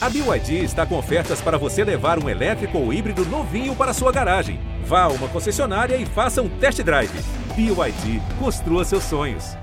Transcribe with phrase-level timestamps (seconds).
[0.00, 4.12] A BYD está com ofertas para você levar um elétrico ou híbrido novinho para sua
[4.12, 4.60] garagem.
[4.84, 7.10] Vá a uma concessionária e faça um test drive.
[7.56, 9.56] BYD, construa seus sonhos.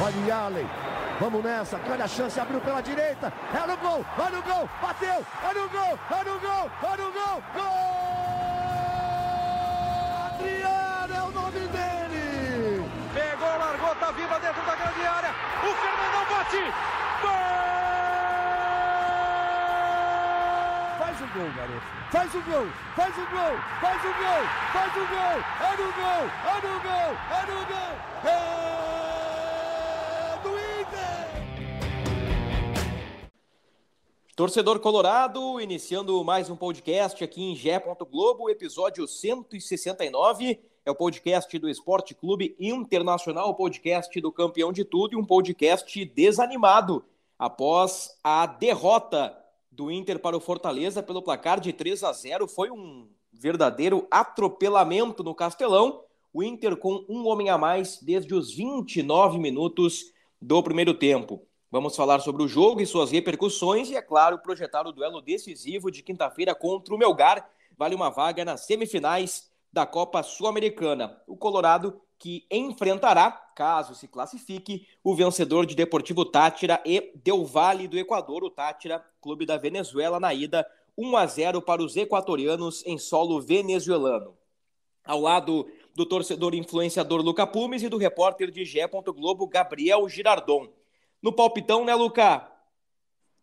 [0.00, 0.66] Olha Allen,
[1.18, 5.26] vamos nessa, olha a chance, abriu pela direita, é no gol, olha o gol, bateu,
[5.42, 8.67] olha o gol, olha o gol, olha o gol, gol!
[16.48, 16.62] Bate,
[17.20, 17.30] gol!
[20.98, 21.86] Faz o gol, garoto.
[22.10, 25.38] Faz o gol, faz o gol, faz o gol, faz o gol.
[25.60, 27.92] É no gol, é no gol, é no gol.
[28.24, 28.36] É
[30.42, 30.50] do
[30.80, 31.26] Inter.
[34.34, 37.78] Torcedor Colorado, iniciando mais um podcast aqui em Gé.
[38.10, 40.58] Globo, episódio 169.
[40.88, 45.22] É o podcast do Esporte Clube Internacional, o podcast do campeão de tudo e um
[45.22, 47.04] podcast desanimado
[47.38, 49.36] após a derrota
[49.70, 52.48] do Inter para o Fortaleza pelo placar de 3 a 0.
[52.48, 56.04] Foi um verdadeiro atropelamento no Castelão.
[56.32, 61.42] O Inter com um homem a mais desde os 29 minutos do primeiro tempo.
[61.70, 65.90] Vamos falar sobre o jogo e suas repercussões e, é claro, projetar o duelo decisivo
[65.90, 67.46] de quinta-feira contra o Melgar.
[67.76, 71.20] Vale uma vaga nas semifinais da Copa Sul-Americana.
[71.26, 77.86] O Colorado que enfrentará, caso se classifique, o vencedor de Deportivo Tátira e Del Valle
[77.86, 82.84] do Equador, o Tátira, clube da Venezuela, na ida 1 a 0 para os equatorianos
[82.84, 84.36] em solo venezuelano.
[85.04, 88.86] Ao lado do torcedor influenciador Luca Pumes e do repórter de Gé.
[88.88, 90.68] Globo Gabriel Girardon.
[91.22, 92.50] No palpitão, né, Luca?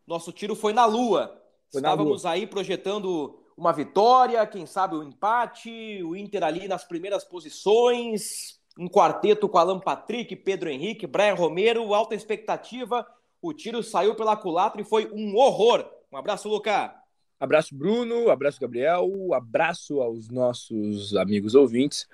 [0.06, 1.42] Nosso tiro foi na lua.
[1.72, 2.36] Foi Estávamos na lua.
[2.36, 8.60] aí projetando uma vitória, quem sabe o um empate, o Inter ali nas primeiras posições,
[8.78, 13.08] um quarteto com Alan Patrick, Pedro Henrique, Brian Romero, alta expectativa.
[13.42, 15.90] O tiro saiu pela culatra e foi um horror.
[16.12, 16.92] Um abraço, Lucas.
[17.40, 18.30] Abraço, Bruno.
[18.30, 19.34] Abraço, Gabriel.
[19.34, 22.08] Abraço aos nossos amigos ouvintes.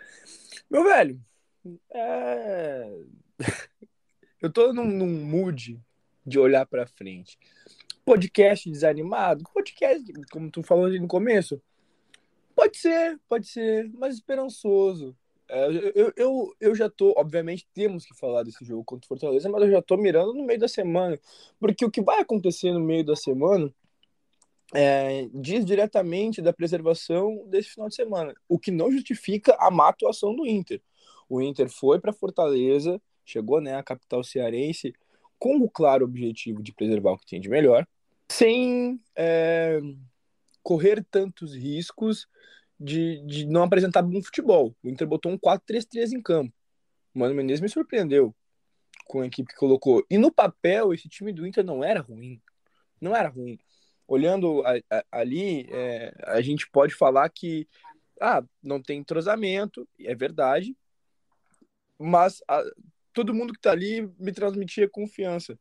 [0.69, 1.19] Meu velho,
[1.93, 2.91] é...
[4.41, 5.79] eu tô num, num mood
[6.25, 7.37] de olhar para frente.
[8.11, 11.61] Podcast desanimado, podcast, como tu falou no começo,
[12.53, 15.15] pode ser, pode ser, mas esperançoso.
[15.47, 19.47] É, eu, eu, eu já tô, obviamente, temos que falar desse jogo contra o Fortaleza,
[19.47, 21.17] mas eu já tô mirando no meio da semana.
[21.57, 23.73] Porque o que vai acontecer no meio da semana
[24.73, 29.87] é, diz diretamente da preservação desse final de semana, o que não justifica a má
[29.87, 30.81] atuação do Inter.
[31.29, 34.93] O Inter foi para Fortaleza, chegou né, à capital cearense
[35.39, 37.87] com o claro objetivo de preservar o que tem de melhor,
[38.31, 39.79] sem é,
[40.63, 42.27] correr tantos riscos
[42.79, 44.73] de, de não apresentar bom futebol.
[44.81, 46.53] O Inter botou um 4-3-3 em campo.
[47.13, 48.33] O Mano Menezes me surpreendeu
[49.05, 50.05] com a equipe que colocou.
[50.09, 52.41] E no papel, esse time do Inter não era ruim.
[53.01, 53.59] Não era ruim.
[54.07, 57.67] Olhando a, a, ali, é, a gente pode falar que
[58.19, 60.77] ah, não tem entrosamento, é verdade,
[61.99, 62.63] mas a,
[63.11, 65.59] todo mundo que tá ali me transmitia confiança.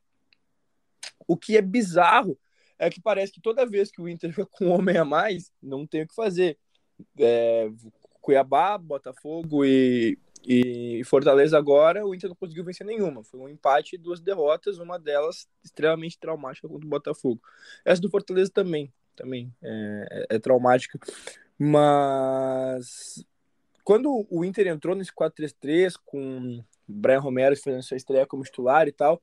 [1.26, 2.38] O que é bizarro
[2.80, 5.52] é que parece que toda vez que o Inter fica com um homem a mais,
[5.62, 6.58] não tem o que fazer
[7.18, 7.70] é,
[8.20, 13.22] Cuiabá, Botafogo e, e Fortaleza agora, o Inter não conseguiu vencer nenhuma.
[13.22, 17.40] Foi um empate e duas derrotas, uma delas extremamente traumática contra o Botafogo.
[17.84, 20.98] Essa do Fortaleza também, também é, é, é traumática.
[21.58, 23.22] Mas
[23.84, 28.92] quando o Inter entrou nesse 4-3-3 com Brian Romero fazendo sua estreia como titular e
[28.92, 29.22] tal,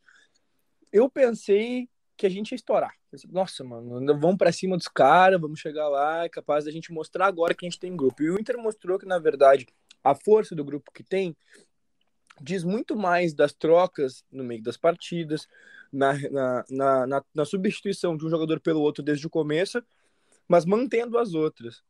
[0.91, 2.93] eu pensei que a gente ia estourar.
[3.29, 7.27] Nossa, mano, vamos para cima dos caras, vamos chegar lá, é capaz da gente mostrar
[7.27, 8.23] agora que a gente tem grupo.
[8.23, 9.67] E o Inter mostrou que, na verdade,
[10.03, 11.35] a força do grupo que tem
[12.41, 15.47] diz muito mais das trocas no meio das partidas,
[15.91, 19.81] na, na, na, na, na substituição de um jogador pelo outro desde o começo,
[20.47, 21.83] mas mantendo as outras.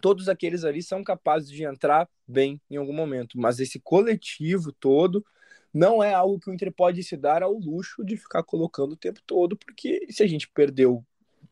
[0.00, 5.24] Todos aqueles ali são capazes de entrar bem em algum momento, mas esse coletivo todo
[5.72, 8.96] não é algo que o Inter pode se dar ao luxo de ficar colocando o
[8.96, 11.04] tempo todo, porque se a gente perdeu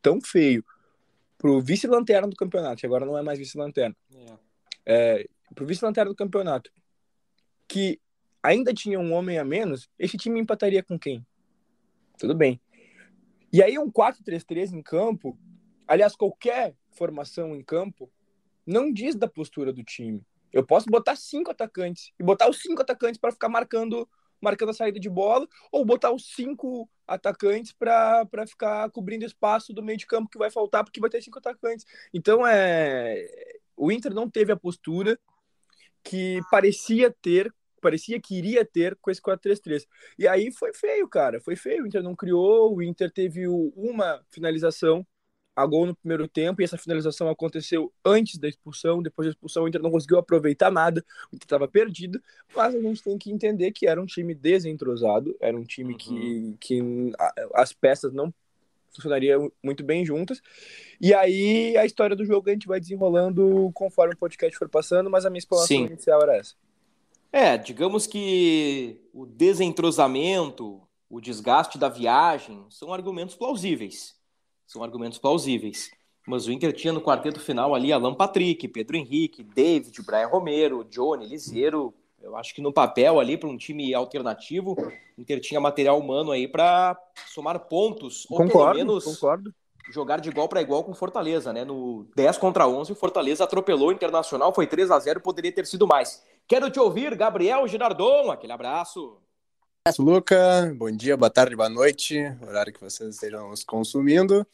[0.02, 0.64] tão feio
[1.38, 3.96] pro vice-lanterna do campeonato, que agora não é mais vice-lanterna,
[4.84, 5.20] é.
[5.20, 6.70] é, pro vice-lanterna do campeonato,
[7.66, 7.98] que
[8.42, 11.24] ainda tinha um homem a menos, esse time empataria com quem?
[12.18, 12.60] Tudo bem.
[13.52, 15.38] E aí um 4-3-3 em campo,
[15.86, 18.10] aliás, qualquer formação em campo,
[18.66, 20.24] não diz da postura do time.
[20.52, 24.08] Eu posso botar cinco atacantes e botar os cinco atacantes para ficar marcando
[24.40, 29.82] marcando a saída de bola, ou botar os cinco atacantes para ficar cobrindo espaço do
[29.82, 31.84] meio de campo que vai faltar, porque vai ter cinco atacantes.
[32.12, 33.22] Então, é
[33.76, 35.18] o Inter não teve a postura
[36.02, 39.86] que parecia ter parecia que iria ter com esse 4-3-3.
[40.18, 41.40] E aí foi feio, cara.
[41.40, 41.82] Foi feio.
[41.84, 45.06] O Inter não criou, o Inter teve uma finalização
[45.54, 49.02] a gol no primeiro tempo, e essa finalização aconteceu antes da expulsão.
[49.02, 52.22] Depois da expulsão, o Inter não conseguiu aproveitar nada, o Inter estava perdido.
[52.54, 55.98] Mas a gente tem que entender que era um time desentrosado, era um time uhum.
[55.98, 57.12] que, que
[57.54, 58.32] as peças não
[58.92, 60.40] funcionariam muito bem juntas.
[61.00, 65.10] E aí a história do jogo a gente vai desenrolando conforme o podcast for passando,
[65.10, 65.86] mas a minha explanação Sim.
[65.86, 66.54] inicial era essa.
[67.32, 74.19] É, digamos que o desentrosamento, o desgaste da viagem são argumentos plausíveis.
[74.70, 75.90] São argumentos plausíveis.
[76.24, 80.84] Mas o Inter tinha no quarteto final ali Alan Patrick, Pedro Henrique, David, Brian Romero,
[80.84, 81.92] Johnny, Liseiro.
[82.22, 84.76] Eu acho que no papel ali, para um time alternativo,
[85.18, 86.96] o Inter tinha material humano aí para
[87.26, 88.30] somar pontos.
[88.30, 89.52] Ou concordo, pelo menos concordo.
[89.90, 91.64] jogar de igual para igual com Fortaleza, né?
[91.64, 95.66] No 10 contra 11, o Fortaleza atropelou o Internacional, foi 3 a 0 poderia ter
[95.66, 96.22] sido mais.
[96.46, 98.30] Quero te ouvir, Gabriel Girardon.
[98.30, 99.18] Aquele abraço.
[99.98, 102.16] Luca, bom dia, boa tarde, boa noite,
[102.46, 104.46] horário que vocês estejam nos consumindo.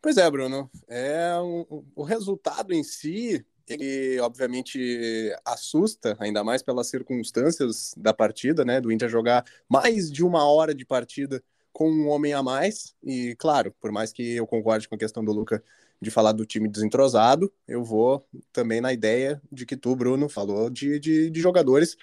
[0.00, 6.88] Pois é, Bruno, é um, o resultado em si, ele obviamente assusta, ainda mais pelas
[6.88, 8.80] circunstâncias da partida, né?
[8.80, 11.42] Do Inter jogar mais de uma hora de partida
[11.72, 12.94] com um homem a mais.
[13.02, 15.62] E, claro, por mais que eu concorde com a questão do Luca
[16.00, 20.68] de falar do time desentrosado, eu vou também na ideia de que tu, Bruno, falou
[20.68, 21.96] de, de, de jogadores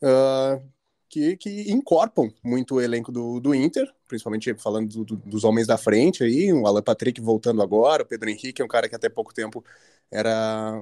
[0.00, 0.62] uh,
[1.08, 5.66] que, que incorporam muito o elenco do, do Inter, principalmente falando do, do, dos homens
[5.66, 8.94] da frente aí, o Alan Patrick voltando agora, o Pedro Henrique é um cara que
[8.94, 9.64] até pouco tempo
[10.10, 10.72] era,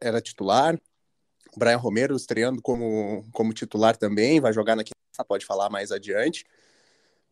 [0.00, 0.78] era titular,
[1.54, 5.90] o Brian Romero estreando como, como titular também, vai jogar na quinta, pode falar mais
[5.90, 6.44] adiante.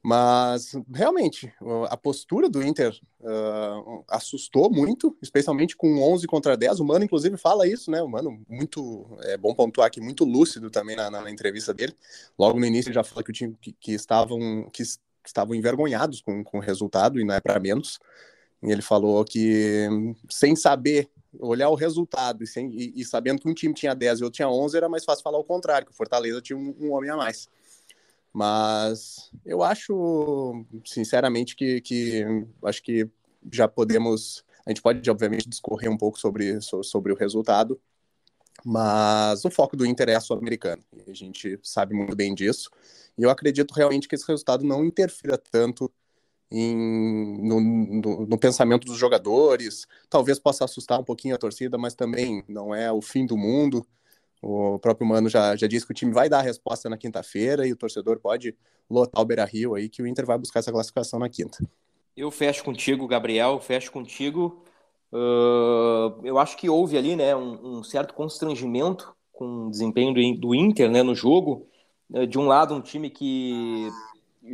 [0.02, 1.52] Mas, realmente,
[1.88, 6.80] a postura do Inter uh, assustou muito, especialmente com 11 contra 10.
[6.80, 8.00] O Mano, inclusive, fala isso, né?
[8.00, 11.94] O Mano, muito, é bom pontuar aqui, muito lúcido também na, na, na entrevista dele.
[12.38, 14.84] Logo no início, já fala que o time que, que estavam, que
[15.26, 17.98] estavam envergonhados com, com o resultado, e não é para menos.
[18.62, 19.88] E ele falou que,
[20.30, 24.20] sem saber olhar o resultado e, sem, e, e, sabendo que um time tinha 10
[24.20, 26.74] e outro tinha 11, era mais fácil falar o contrário, que o Fortaleza tinha um,
[26.80, 27.48] um homem a mais.
[28.32, 32.24] Mas eu acho, sinceramente, que, que
[32.64, 33.08] acho que
[33.52, 34.44] já podemos.
[34.66, 37.80] A gente pode, obviamente, discorrer um pouco sobre, sobre o resultado,
[38.64, 40.82] mas o foco do Inter é a Sul-Americana.
[41.06, 42.70] A gente sabe muito bem disso.
[43.16, 45.90] E eu acredito realmente que esse resultado não interfira tanto
[46.50, 46.76] em,
[47.42, 49.86] no, no, no, pensamento dos jogadores.
[50.08, 53.86] Talvez possa assustar um pouquinho a torcida, mas também não é o fim do mundo.
[54.40, 57.66] O próprio Mano já, já disse que o time vai dar a resposta na quinta-feira
[57.66, 58.54] e o torcedor pode
[58.88, 61.58] lotar o Beira Rio aí, que o Inter vai buscar essa classificação na quinta.
[62.16, 64.62] Eu fecho contigo, Gabriel, fecho contigo.
[65.12, 70.40] Uh, eu acho que houve ali né, um, um, certo constrangimento com o desempenho do,
[70.40, 71.66] do Inter né, no jogo.
[72.10, 73.88] Uh, de um lado, um time que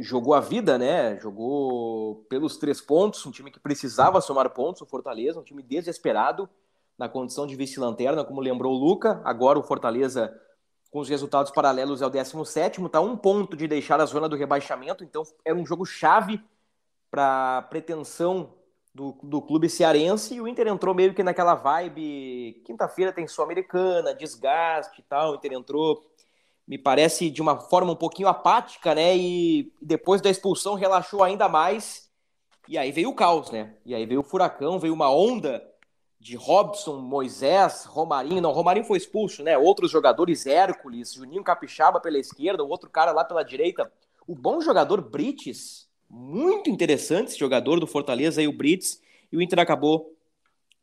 [0.00, 1.18] jogou a vida, né?
[1.20, 6.48] Jogou pelos três pontos, um time que precisava somar pontos, o Fortaleza, um time desesperado
[6.98, 9.20] na condição de vice-lanterna, como lembrou o Luca.
[9.24, 10.34] Agora o Fortaleza,
[10.90, 14.36] com os resultados paralelos, é o 17, está um ponto de deixar a zona do
[14.36, 16.40] rebaixamento, então era um jogo chave
[17.10, 18.54] para a pretensão
[18.94, 22.62] do, do clube cearense e o Inter entrou meio que naquela vibe.
[22.64, 25.32] Quinta-feira tem Sul-Americana, desgaste e tal.
[25.32, 26.00] O Inter entrou,
[26.66, 29.16] me parece, de uma forma um pouquinho apática, né?
[29.16, 32.08] E depois da expulsão relaxou ainda mais.
[32.68, 33.74] E aí veio o caos, né?
[33.84, 35.62] E aí veio o furacão, veio uma onda
[36.24, 38.40] de Robson, Moisés, Romarinho.
[38.40, 39.58] Não, Romarinho foi expulso, né?
[39.58, 43.92] Outros jogadores, Hércules, Juninho Capixaba pela esquerda, o outro cara lá pela direita.
[44.26, 49.42] O bom jogador Brites, muito interessante esse jogador do Fortaleza aí, o Brites, e o
[49.42, 50.16] Inter acabou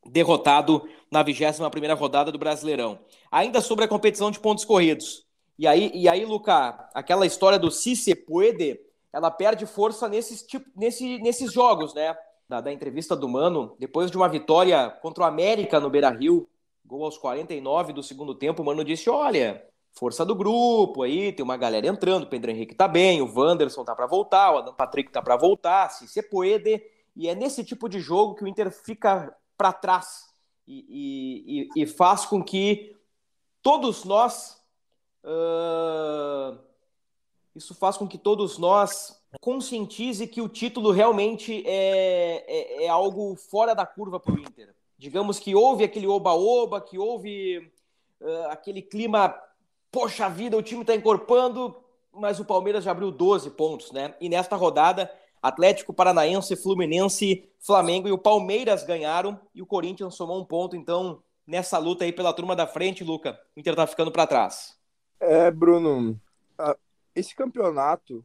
[0.06, 3.00] derrotado na 21ª rodada do Brasileirão.
[3.32, 5.26] Ainda sobre a competição de pontos corridos.
[5.58, 8.80] E aí, e aí Luca, aquela história do se se puede,
[9.12, 12.16] ela perde força nesses, tipo, nesse, nesses jogos, né?
[12.52, 16.50] Da, da entrevista do Mano, depois de uma vitória contra o América no Beira Rio,
[16.86, 21.46] gol aos 49 do segundo tempo, o Mano disse: olha, força do grupo aí, tem
[21.46, 24.74] uma galera entrando, o Pedro Henrique tá bem, o Wanderson tá para voltar, o Adam
[24.74, 26.84] Patrick tá para voltar, se se puede,
[27.16, 30.26] e é nesse tipo de jogo que o Inter fica para trás
[30.68, 32.98] e, e, e, faz com que
[33.62, 34.62] todos nós
[35.24, 36.60] uh,
[37.56, 43.36] isso faz com que todos nós conscientize que o título realmente é, é, é algo
[43.36, 44.74] fora da curva para o Inter.
[44.98, 47.72] Digamos que houve aquele oba-oba, que houve
[48.20, 49.34] uh, aquele clima,
[49.92, 51.76] poxa vida, o time está encorpando,
[52.14, 54.14] mas o Palmeiras já abriu 12 pontos, né?
[54.20, 60.40] E nesta rodada, Atlético Paranaense, Fluminense, Flamengo e o Palmeiras ganharam e o Corinthians somou
[60.40, 60.76] um ponto.
[60.76, 64.78] Então, nessa luta aí pela turma da frente, Luca, o Inter tá ficando para trás.
[65.20, 66.20] É, Bruno,
[67.16, 68.24] esse campeonato,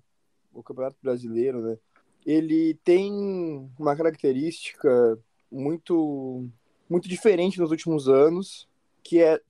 [0.53, 1.79] o Campeonato Brasileiro, né?
[2.25, 3.13] Ele tem
[3.79, 5.19] uma característica
[5.51, 6.49] muito
[6.89, 8.69] muito diferente nos últimos anos,
[9.03, 9.41] que é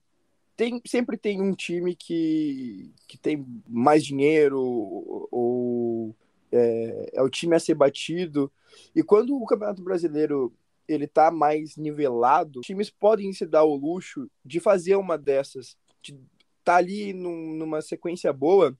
[0.55, 6.15] tem, sempre tem um time que, que tem mais dinheiro ou
[6.51, 8.51] é, é, o time a ser batido.
[8.95, 10.51] E quando o Campeonato Brasileiro
[10.87, 16.17] ele tá mais nivelado, times podem se dar o luxo de fazer uma dessas, de
[16.63, 18.75] tá ali num, numa sequência boa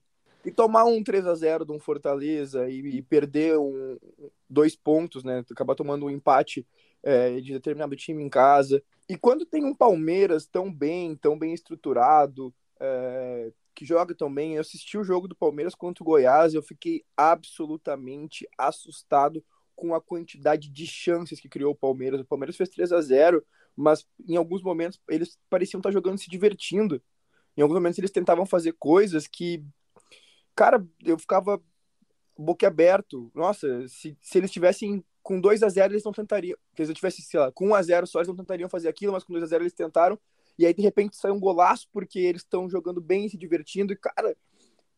[0.48, 3.98] e tomar um 3 a 0 de um Fortaleza e, e perder um,
[4.48, 5.44] dois pontos, né?
[5.50, 6.66] Acabar tomando um empate
[7.02, 8.82] é, de determinado time em casa.
[9.08, 14.54] E quando tem um Palmeiras tão bem, tão bem estruturado, é, que joga tão bem,
[14.54, 19.44] eu assisti o jogo do Palmeiras contra o Goiás, eu fiquei absolutamente assustado
[19.76, 22.20] com a quantidade de chances que criou o Palmeiras.
[22.20, 23.44] O Palmeiras fez 3 a 0
[23.76, 27.00] mas em alguns momentos eles pareciam estar jogando se divertindo.
[27.56, 29.64] Em alguns momentos eles tentavam fazer coisas que,
[30.58, 31.62] cara, eu ficava
[32.36, 33.30] boquiaberto.
[33.32, 36.58] Nossa, se, se eles tivessem com 2 a 0 eles não tentariam.
[36.74, 39.12] Se eles tivessem, sei lá, com 1 a 0 só eles não tentariam fazer aquilo,
[39.12, 40.18] mas com 2 a 0 eles tentaram.
[40.58, 43.96] E aí de repente sai um golaço porque eles estão jogando bem, se divertindo e
[43.96, 44.36] cara,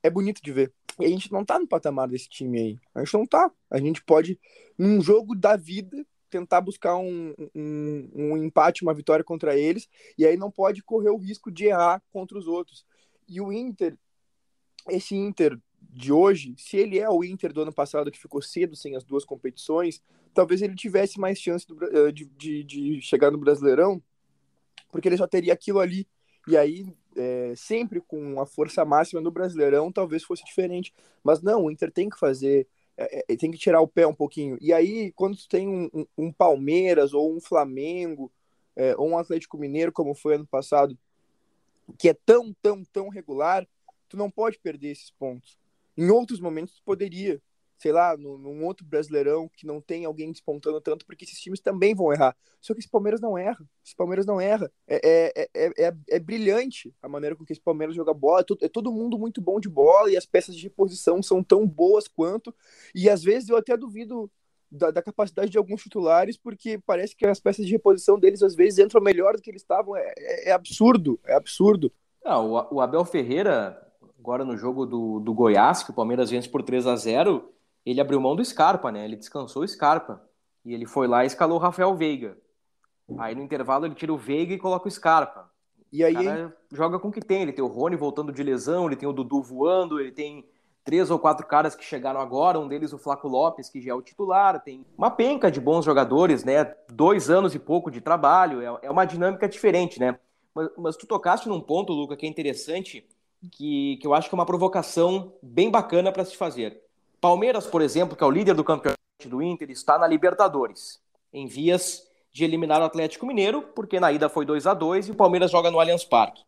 [0.02, 0.72] é bonito de ver.
[0.98, 2.78] E a gente não tá no patamar desse time aí.
[2.94, 3.50] A gente não tá.
[3.70, 4.40] A gente pode
[4.78, 10.24] num jogo da vida tentar buscar um, um, um empate, uma vitória contra eles, e
[10.24, 12.86] aí não pode correr o risco de errar contra os outros.
[13.28, 13.98] E o Inter,
[14.88, 15.58] esse Inter
[15.92, 19.04] de hoje, se ele é o Inter do ano passado que ficou cedo sem as
[19.04, 24.02] duas competições, talvez ele tivesse mais chance do, eh, de, de, de, chegar no Brasileirão,
[24.92, 26.06] porque ele só teria aquilo ali.
[26.46, 30.92] E aí, é, sempre com a força máxima no Brasileirão, talvez fosse diferente.
[31.22, 34.14] Mas não, o Inter tem que fazer, é, é, tem que tirar o pé um
[34.14, 34.56] pouquinho.
[34.60, 38.32] E aí, quando tem um, um, um Palmeiras ou um Flamengo,
[38.96, 40.96] ou um Atlético Mineiro, como foi ano passado,
[41.98, 43.68] que é tão, tão, tão regular,
[44.10, 45.56] tu não pode perder esses pontos.
[45.96, 47.40] Em outros momentos poderia,
[47.78, 51.60] sei lá, no, num outro brasileirão que não tem alguém despontando tanto, porque esses times
[51.60, 52.36] também vão errar.
[52.60, 53.64] Só que esse Palmeiras não erra.
[53.84, 54.70] Esse Palmeiras não erra.
[54.86, 55.00] É,
[55.34, 58.40] é, é, é, é brilhante a maneira com que esse Palmeiras joga bola.
[58.40, 61.42] É todo, é todo mundo muito bom de bola e as peças de reposição são
[61.42, 62.54] tão boas quanto.
[62.94, 64.30] E às vezes eu até duvido
[64.70, 68.54] da, da, capacidade de alguns titulares, porque parece que as peças de reposição deles às
[68.54, 69.96] vezes entram melhor do que eles estavam.
[69.96, 71.92] É, é, é absurdo, é absurdo.
[72.24, 73.89] Não, o, o Abel Ferreira,
[74.20, 77.50] agora no jogo do, do Goiás, que o Palmeiras vence por 3 a 0
[77.84, 79.04] ele abriu mão do Scarpa, né?
[79.04, 80.22] Ele descansou o Scarpa.
[80.64, 82.36] E ele foi lá e escalou o Rafael Veiga.
[83.18, 85.50] Aí no intervalo ele tira o Veiga e coloca o Scarpa.
[85.90, 86.14] E aí
[86.70, 87.42] joga com o que tem.
[87.42, 90.46] Ele tem o Rony voltando de lesão, ele tem o Dudu voando, ele tem
[90.84, 93.94] três ou quatro caras que chegaram agora, um deles o Flaco Lopes, que já é
[93.94, 96.64] o titular, tem uma penca de bons jogadores, né?
[96.88, 100.18] Dois anos e pouco de trabalho, é, é uma dinâmica diferente, né?
[100.54, 103.06] Mas, mas tu tocaste num ponto, Luca, que é interessante,
[103.48, 106.82] que, que eu acho que é uma provocação bem bacana para se fazer.
[107.20, 111.00] Palmeiras, por exemplo, que é o líder do campeonato do Inter, está na Libertadores,
[111.32, 115.10] em vias de eliminar o Atlético Mineiro, porque na ida foi 2 a 2 e
[115.10, 116.42] o Palmeiras joga no Allianz Parque.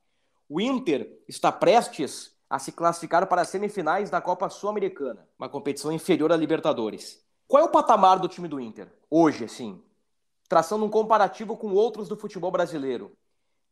[0.49, 5.91] O Inter está prestes a se classificar para as semifinais da Copa Sul-Americana, uma competição
[5.91, 7.23] inferior à Libertadores.
[7.49, 9.83] Qual é o patamar do time do Inter hoje, assim?
[10.49, 13.13] Traçando um comparativo com outros do futebol brasileiro.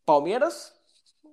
[0.05, 0.73] Palmeiras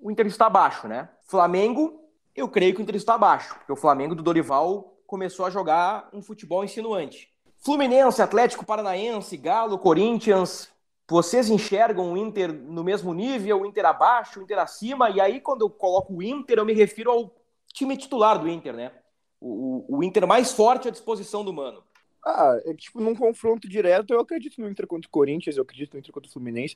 [0.01, 1.09] o Inter está abaixo, né?
[1.23, 2.01] Flamengo,
[2.35, 6.09] eu creio que o Inter está abaixo, porque o Flamengo do Dorival começou a jogar
[6.13, 7.33] um futebol insinuante.
[7.57, 10.69] Fluminense, Atlético Paranaense, Galo, Corinthians,
[11.09, 15.39] vocês enxergam o Inter no mesmo nível, o Inter abaixo, o Inter acima, e aí
[15.39, 17.33] quando eu coloco o Inter, eu me refiro ao
[17.73, 18.91] time titular do Inter, né?
[19.39, 21.83] O, o Inter mais forte à disposição do Mano.
[22.25, 25.93] Ah, é tipo, num confronto direto, eu acredito no Inter contra o Corinthians, eu acredito
[25.93, 26.75] no Inter contra o Fluminense.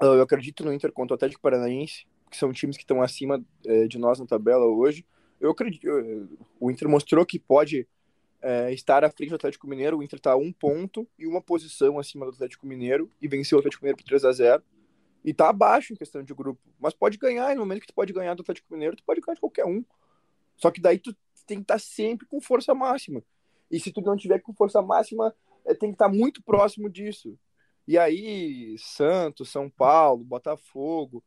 [0.00, 3.86] Eu acredito no Inter contra o Atlético Paranaense, que são times que estão acima é,
[3.86, 5.04] de nós na tabela hoje.
[5.40, 5.86] Eu acredito.
[6.58, 7.86] O Inter mostrou que pode
[8.40, 9.98] é, estar à frente do Atlético Mineiro.
[9.98, 13.60] O Inter está um ponto e uma posição acima do Atlético Mineiro e venceu o
[13.60, 14.62] Atlético Mineiro por 3 a 0
[15.24, 16.60] E está abaixo em questão de grupo.
[16.78, 19.34] Mas pode ganhar, no momento que tu pode ganhar do Atlético Mineiro, tu pode ganhar
[19.34, 19.84] de qualquer um.
[20.56, 21.14] Só que daí tu
[21.46, 23.22] tem que estar tá sempre com força máxima.
[23.70, 26.88] E se tu não tiver com força máxima, é, tem que estar tá muito próximo
[26.88, 27.38] disso.
[27.86, 31.22] E aí, Santos, São Paulo, Botafogo,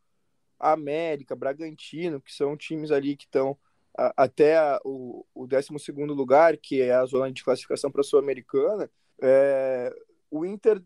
[0.60, 3.58] América, Bragantino, que são times ali que estão
[3.96, 8.90] até a, o, o 12 lugar, que é a zona de classificação para a Sul-Americana,
[9.22, 9.94] é,
[10.32, 10.82] o Inter,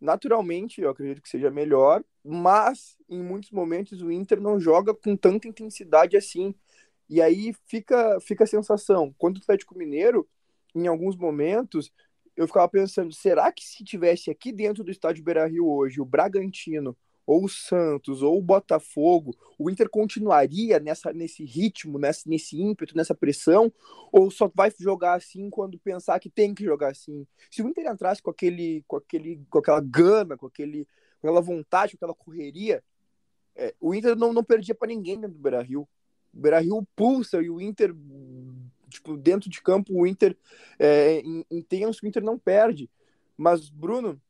[0.00, 5.16] naturalmente, eu acredito que seja melhor, mas em muitos momentos o Inter não joga com
[5.16, 6.54] tanta intensidade assim.
[7.08, 10.28] E aí fica, fica a sensação, quando o Atlético Mineiro,
[10.74, 11.90] em alguns momentos,
[12.36, 16.96] eu ficava pensando, será que se tivesse aqui dentro do estádio Beira-Rio hoje o Bragantino
[17.26, 22.96] ou o Santos, ou o Botafogo, o Inter continuaria nessa, nesse ritmo, nesse, nesse ímpeto,
[22.96, 23.72] nessa pressão,
[24.12, 27.26] ou só vai jogar assim quando pensar que tem que jogar assim?
[27.50, 30.86] Se o Inter entrasse com aquele, com aquele, com aquela gana, com aquele,
[31.18, 32.82] com aquela vontade, com aquela correria,
[33.56, 35.88] é, o Inter não, não perdia para ninguém dentro do Beira-Rio.
[36.32, 37.94] O Beira-Rio pulsa e o Inter,
[38.94, 40.36] tipo, dentro de campo, o Inter
[40.78, 42.90] é intenso, o Inter não perde.
[43.36, 44.20] Mas, Bruno,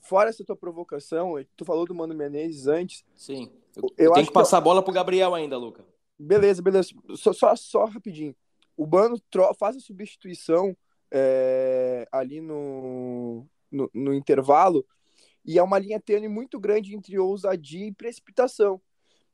[0.00, 3.04] fora essa tua provocação, tu falou do Mano Menezes antes.
[3.14, 3.50] Sim.
[3.76, 4.62] Eu, eu tenho que passar que...
[4.62, 5.84] a bola pro Gabriel ainda, Luca.
[6.18, 6.90] Beleza, beleza.
[7.14, 8.34] Só, só, só rapidinho.
[8.76, 9.54] O Mano tro...
[9.54, 10.76] faz a substituição
[11.10, 12.08] é...
[12.10, 13.46] ali no...
[13.70, 14.84] no, no intervalo
[15.44, 18.80] e é uma linha tênue muito grande entre ousadia e precipitação.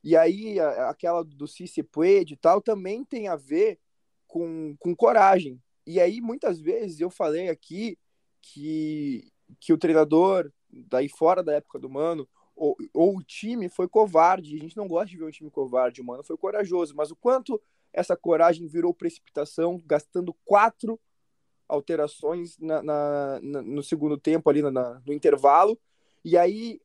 [0.03, 3.79] E aí, a, aquela do Cici Puede e tal também tem a ver
[4.35, 5.63] com, com coragem.
[5.87, 7.97] E aí, muitas vezes, eu falei aqui
[8.41, 13.87] que, que o treinador daí fora da época do Mano, ou, ou o time foi
[13.87, 14.57] covarde.
[14.57, 17.15] A gente não gosta de ver um time covarde, o Mano foi corajoso, mas o
[17.15, 17.61] quanto
[17.93, 20.99] essa coragem virou precipitação, gastando quatro
[21.65, 25.79] alterações na, na, na no segundo tempo, ali na, no intervalo,
[26.25, 26.81] e aí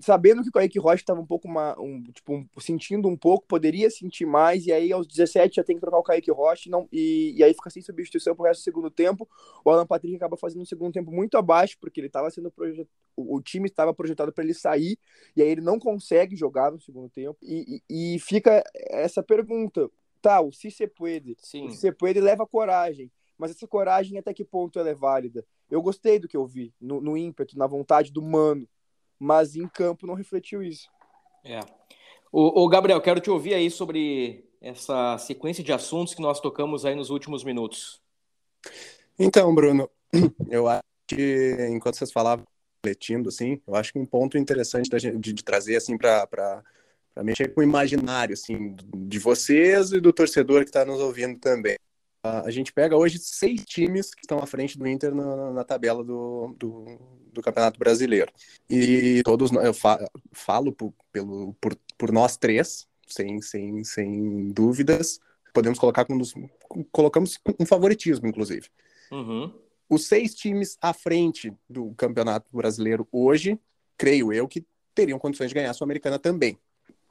[0.00, 3.46] sabendo que o Kaique Rocha estava um pouco uma, um, tipo, um, sentindo um pouco,
[3.46, 6.88] poderia sentir mais, e aí aos 17 já tem que trocar o Kaique Rocha, não,
[6.92, 9.28] e, e aí fica sem substituição pro resto do segundo tempo.
[9.64, 12.88] O Alan Patrick acaba fazendo um segundo tempo muito abaixo, porque ele estava sendo projetado,
[13.16, 14.98] o, o time estava projetado para ele sair,
[15.36, 19.90] e aí ele não consegue jogar no segundo tempo, e, e, e fica essa pergunta,
[20.20, 21.66] tá, o se se puede, Sim.
[21.66, 25.44] o se puede leva coragem, mas essa coragem até que ponto ela é válida?
[25.68, 28.68] Eu gostei do que eu vi, no, no ímpeto, na vontade do mano,
[29.22, 30.90] mas em campo não refletiu isso.
[31.44, 31.60] É.
[32.32, 36.84] O, o, Gabriel, quero te ouvir aí sobre essa sequência de assuntos que nós tocamos
[36.84, 38.00] aí nos últimos minutos.
[39.16, 39.88] Então, Bruno,
[40.50, 42.44] eu acho que enquanto vocês falavam,
[42.84, 46.64] refletindo, assim, eu acho que um ponto interessante de, de, de trazer, assim, para
[47.18, 51.76] mexer com o imaginário, assim, de vocês e do torcedor que está nos ouvindo também.
[52.24, 56.04] A gente pega hoje seis times que estão à frente do Inter na, na tabela
[56.04, 56.84] do, do,
[57.32, 58.32] do, Campeonato Brasileiro.
[58.70, 59.74] E todos, eu
[60.32, 65.18] falo por, pelo, por, por nós três, sem, sem, sem dúvidas,
[65.52, 66.32] podemos colocar como nos,
[66.92, 68.68] colocamos um favoritismo, inclusive.
[69.10, 69.52] Uhum.
[69.88, 73.58] Os seis times à frente do Campeonato Brasileiro hoje,
[73.98, 76.56] creio eu, que teriam condições de ganhar a Sul-Americana também.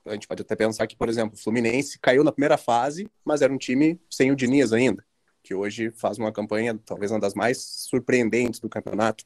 [0.06, 3.42] A gente pode até pensar que, por exemplo, o Fluminense caiu na primeira fase, mas
[3.42, 5.06] era um time sem o Diniz ainda,
[5.44, 9.24] que hoje faz uma campanha talvez uma das mais surpreendentes do campeonato.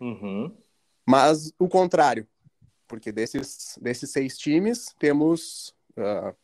[0.00, 0.54] Uhum.
[1.06, 2.26] Mas o contrário,
[2.88, 6.34] porque desses, desses seis times, temos uh,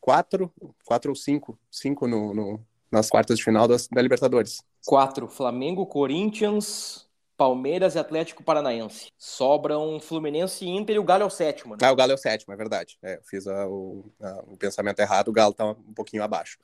[0.00, 0.52] quatro,
[0.84, 2.60] quatro ou cinco, cinco no, no,
[2.90, 4.62] nas quartas de final das, da Libertadores.
[4.84, 7.05] Quatro, Flamengo, Corinthians,
[7.36, 9.10] Palmeiras e Atlético Paranaense.
[9.18, 11.74] Sobram Fluminense e Inter e o Galo é o sétimo.
[11.74, 11.78] Né?
[11.82, 12.98] Ah, o Galo é o sétimo, é verdade.
[13.02, 16.58] É, eu fiz a, o, a, o, pensamento errado, o Galo tá um pouquinho abaixo.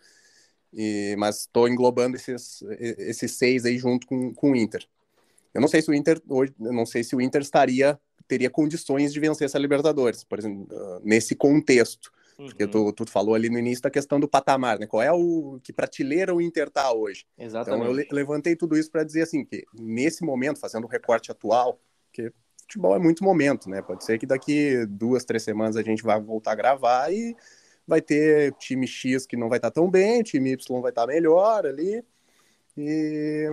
[0.72, 4.86] E, mas estou englobando esses, esses seis aí junto com, com o Inter.
[5.52, 9.12] Eu não sei se o Inter hoje, não sei se o Inter estaria teria condições
[9.12, 10.66] de vencer essa Libertadores, por exemplo,
[11.04, 12.10] nesse contexto.
[12.36, 12.92] Porque tu, uhum.
[12.92, 14.86] tu falou ali no início da questão do patamar, né?
[14.86, 17.26] Qual é o que prateleira o Inter tá hoje?
[17.38, 17.90] Exatamente.
[17.90, 21.78] Então eu levantei tudo isso para dizer assim que nesse momento, fazendo o recorte atual,
[22.12, 23.82] que futebol é muito momento, né?
[23.82, 27.36] Pode ser que daqui duas, três semanas a gente vai voltar a gravar e
[27.86, 31.02] vai ter time X que não vai estar tá tão bem, time Y vai estar
[31.02, 32.02] tá melhor ali.
[32.76, 33.46] E...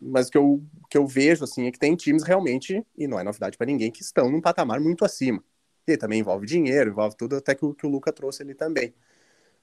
[0.00, 3.18] Mas o que eu, que eu vejo assim é que tem times realmente, e não
[3.18, 5.42] é novidade para ninguém, que estão num patamar muito acima.
[5.86, 8.94] E também envolve dinheiro, envolve tudo, até que o, que o Luca trouxe ali também.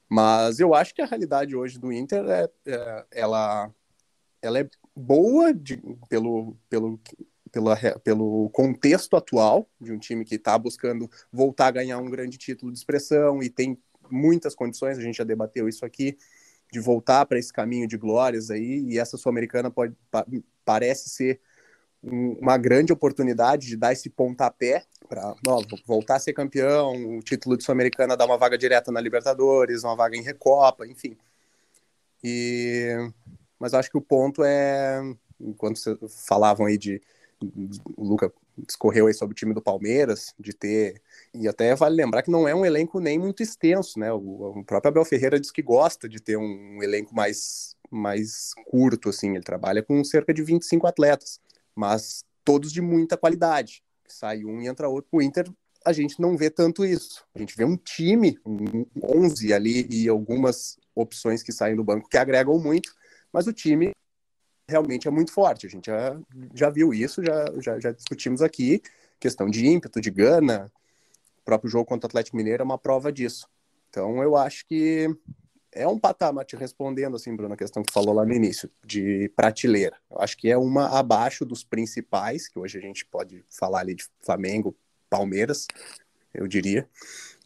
[0.08, 3.72] Mas eu acho que a realidade hoje do Inter é, é ela,
[4.40, 7.00] ela é boa de, pelo, pelo,
[7.50, 12.36] pela, pelo contexto atual de um time que está buscando voltar a ganhar um grande
[12.36, 13.78] título de expressão e tem
[14.10, 16.18] muitas condições, a gente já debateu isso aqui,
[16.70, 19.94] de voltar para esse caminho de glórias aí, e essa Sul-Americana pode
[20.64, 21.40] parece ser
[22.02, 25.34] uma grande oportunidade de dar esse pontapé para
[25.86, 29.94] voltar a ser campeão, o título de Sul-Americana dar uma vaga direta na Libertadores, uma
[29.94, 31.16] vaga em Recopa, enfim.
[32.24, 32.96] E
[33.58, 35.00] mas acho que o ponto é,
[35.40, 37.00] enquanto vocês falavam aí de
[37.96, 41.00] o Luca discorreu aí sobre o time do Palmeiras, de ter
[41.34, 44.12] e até vale lembrar que não é um elenco nem muito extenso, né?
[44.12, 49.10] O, o próprio Abel Ferreira diz que gosta de ter um elenco mais mais curto
[49.10, 51.38] assim, ele trabalha com cerca de 25 atletas
[51.74, 53.82] mas todos de muita qualidade.
[54.06, 55.08] Sai um e entra outro.
[55.12, 55.50] O Inter,
[55.84, 57.24] a gente não vê tanto isso.
[57.34, 62.08] A gente vê um time, um 11 ali e algumas opções que saem do banco
[62.08, 62.94] que agregam muito,
[63.32, 63.92] mas o time
[64.68, 65.66] realmente é muito forte.
[65.66, 66.20] A gente já,
[66.54, 68.82] já viu isso, já, já, já discutimos aqui,
[69.18, 70.70] questão de ímpeto, de gana.
[71.40, 73.48] O próprio jogo contra o Atlético Mineiro é uma prova disso.
[73.88, 75.08] Então eu acho que
[75.72, 79.30] é um patamar, te respondendo assim, Bruno, a questão que falou lá no início, de
[79.34, 79.96] prateleira.
[80.10, 83.94] Eu acho que é uma abaixo dos principais, que hoje a gente pode falar ali
[83.94, 84.76] de Flamengo,
[85.08, 85.66] Palmeiras,
[86.32, 86.88] eu diria.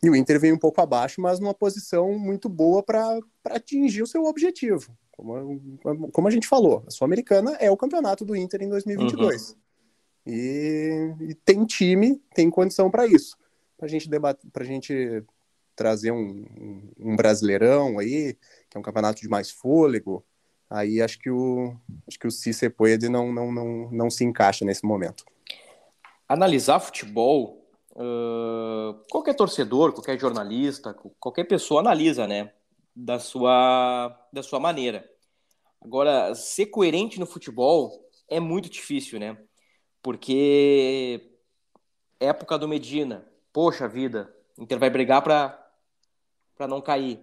[0.02, 4.06] E o Inter vem um pouco abaixo, mas numa posição muito boa para atingir o
[4.06, 4.96] seu objetivo.
[5.12, 5.78] Como,
[6.12, 9.50] como a gente falou, a Sul-Americana é o campeonato do Inter em 2022.
[9.50, 9.56] Uhum.
[10.26, 13.36] E, e, tem time, tem condição para isso.
[13.78, 15.24] Para gente debater, para gente
[15.76, 16.44] trazer um,
[16.98, 18.36] um, brasileirão aí,
[18.68, 20.24] que é um campeonato de mais fôlego,
[20.68, 21.76] aí acho que o
[22.08, 25.24] acho que o Cícero Puede não, não, não, não se encaixa nesse momento.
[26.28, 32.50] Analisar futebol, uh, qualquer torcedor, qualquer jornalista, qualquer pessoa analisa, né?
[32.96, 35.06] da sua, da sua maneira.
[35.82, 37.92] Agora, ser coerente no futebol
[38.26, 39.36] é muito difícil, né?
[40.02, 41.30] Porque
[42.18, 45.65] época do Medina, poxa vida, Inter vai brigar para
[46.64, 47.20] não cair.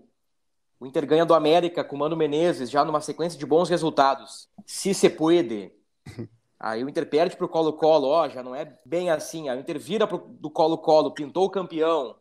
[0.79, 4.49] O Inter ganha do América com o Mano Menezes já numa sequência de bons resultados.
[4.65, 5.71] Se se puede.
[6.59, 9.49] Aí o Inter perde pro Colo-Colo, ó, já não é bem assim.
[9.49, 12.15] Aí o Inter vira pro, do Colo-Colo, pintou o campeão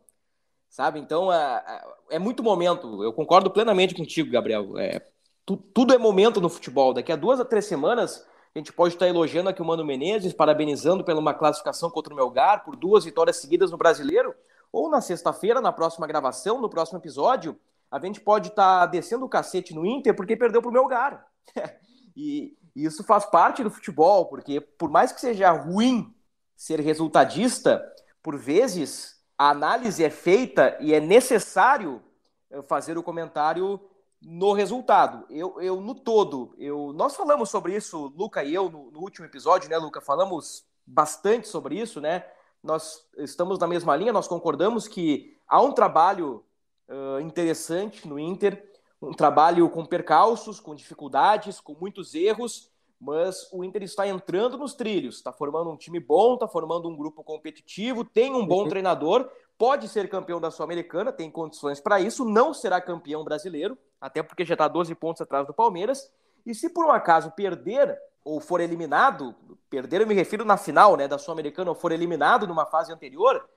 [0.73, 0.99] sabe?
[0.99, 3.03] Então é, é, muito momento.
[3.03, 4.75] Eu concordo plenamente contigo, Gabriel.
[4.79, 5.05] É,
[5.45, 6.95] tu, tudo é momento no futebol.
[6.95, 10.33] Daqui a duas a três semanas a gente pode estar elogiando aqui o Mano Menezes,
[10.33, 14.33] parabenizando pela uma classificação contra o Melgar, por duas vitórias seguidas no Brasileiro,
[14.73, 17.57] ou na sexta-feira, na próxima gravação, no próximo episódio,
[17.91, 21.27] a gente pode estar descendo o cacete no Inter porque perdeu para o Melgar.
[22.17, 26.11] e, e isso faz parte do futebol, porque por mais que seja ruim
[26.57, 27.85] ser resultadista,
[28.23, 32.01] por vezes a análise é feita e é necessário
[32.49, 33.79] eh, fazer o comentário
[34.19, 35.25] no resultado.
[35.29, 39.25] Eu, eu no todo, eu, nós falamos sobre isso, Luca e eu, no, no, último
[39.25, 40.01] episódio, né, Luca?
[40.01, 42.25] Falamos bastante sobre isso, né?
[42.63, 46.43] Nós estamos na mesma linha, nós concordamos que há um trabalho
[46.87, 48.71] uh, interessante no Inter,
[49.01, 54.73] um trabalho com percalços, com dificuldades, com muitos erros, mas o Inter está entrando nos
[54.73, 58.69] trilhos, está formando um time bom, está formando um grupo competitivo, tem um bom uhum.
[58.69, 64.23] treinador, pode ser campeão da Sul-Americana, tem condições para isso, não será campeão brasileiro, até
[64.23, 66.09] porque já está 12 pontos atrás do Palmeiras,
[66.45, 69.35] e se por um acaso perder ou for eliminado,
[69.69, 73.47] perder eu me refiro na final né, da Sul-Americana, ou for eliminado numa fase anterior,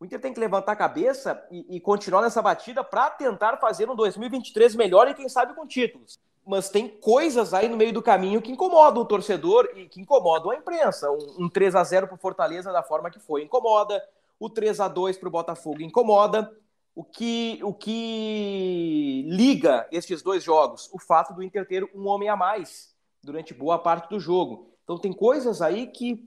[0.00, 3.88] o Inter tem que levantar a cabeça e, e continuar nessa batida para tentar fazer
[3.88, 8.02] um 2023 melhor e quem sabe com títulos mas tem coisas aí no meio do
[8.02, 11.10] caminho que incomodam o torcedor e que incomodam a imprensa.
[11.10, 14.02] Um, um 3 a 0 para Fortaleza da forma que foi incomoda,
[14.38, 16.52] o 3 a 2 para o Botafogo incomoda.
[16.94, 20.88] O que, o que liga estes dois jogos?
[20.92, 24.70] O fato do Inter ter um homem a mais durante boa parte do jogo.
[24.84, 26.24] Então tem coisas aí que,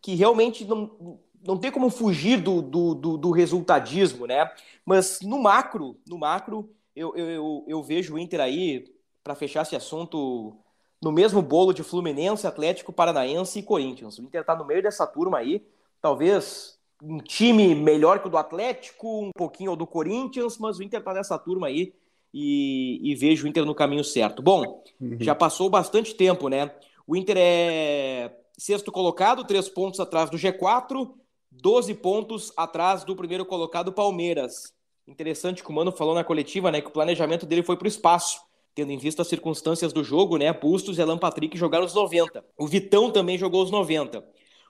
[0.00, 4.48] que realmente não, não tem como fugir do, do, do, do resultadismo, né?
[4.84, 8.94] Mas no macro, no macro, eu, eu, eu vejo o Inter aí
[9.24, 10.56] para fechar esse assunto
[11.02, 14.18] no mesmo bolo de Fluminense, Atlético Paranaense e Corinthians.
[14.18, 15.66] O Inter está no meio dessa turma aí,
[16.00, 21.00] talvez um time melhor que o do Atlético, um pouquinho do Corinthians, mas o Inter
[21.00, 21.92] está nessa turma aí
[22.32, 24.42] e, e, vejo o Inter no caminho certo.
[24.42, 25.16] Bom, uhum.
[25.20, 26.70] já passou bastante tempo, né?
[27.06, 31.10] O Inter é sexto colocado, três pontos atrás do G4,
[31.50, 34.74] 12 pontos atrás do primeiro colocado Palmeiras.
[35.06, 37.88] Interessante que o Mano falou na coletiva, né, que o planejamento dele foi para o
[37.88, 38.40] espaço
[38.78, 40.52] tendo em vista as circunstâncias do jogo, né?
[40.52, 42.44] Bustos e Alan Patrick jogaram os 90.
[42.56, 44.24] O Vitão também jogou os 90.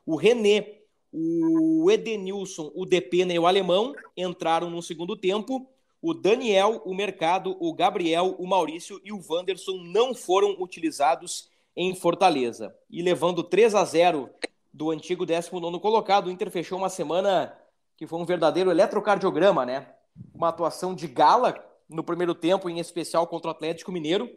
[0.07, 0.78] O René,
[1.13, 5.69] o Edenilson, o Depena e o Alemão entraram no segundo tempo.
[6.01, 11.95] O Daniel, o Mercado, o Gabriel, o Maurício e o Wanderson não foram utilizados em
[11.95, 12.75] Fortaleza.
[12.91, 14.31] E levando 3 a 0
[14.73, 17.57] do antigo 19 colocado, o Inter fechou uma semana
[17.97, 19.93] que foi um verdadeiro eletrocardiograma, né?
[20.33, 21.55] Uma atuação de gala
[21.89, 24.31] no primeiro tempo, em especial contra o Atlético Mineiro.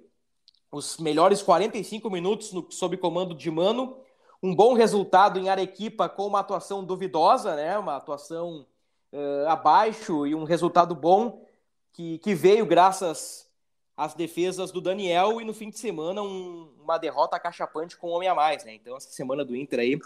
[0.71, 3.97] Os melhores 45 minutos no, sob comando de Mano.
[4.43, 7.77] Um bom resultado em Arequipa com uma atuação duvidosa, né?
[7.77, 8.65] uma atuação
[9.13, 11.45] uh, abaixo e um resultado bom
[11.93, 13.47] que, que veio graças
[13.95, 18.13] às defesas do Daniel e no fim de semana um, uma derrota cachapante com um
[18.13, 18.65] homem a mais.
[18.65, 18.73] Né?
[18.73, 19.99] Então, essa semana do Inter aí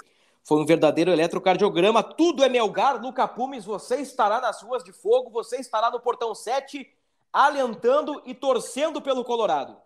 [0.43, 2.03] foi um verdadeiro eletrocardiograma.
[2.03, 3.63] Tudo é Melgar, Luca Pumes.
[3.63, 6.85] Você estará nas ruas de fogo, você estará no portão 7
[7.31, 9.84] alentando e torcendo pelo Colorado?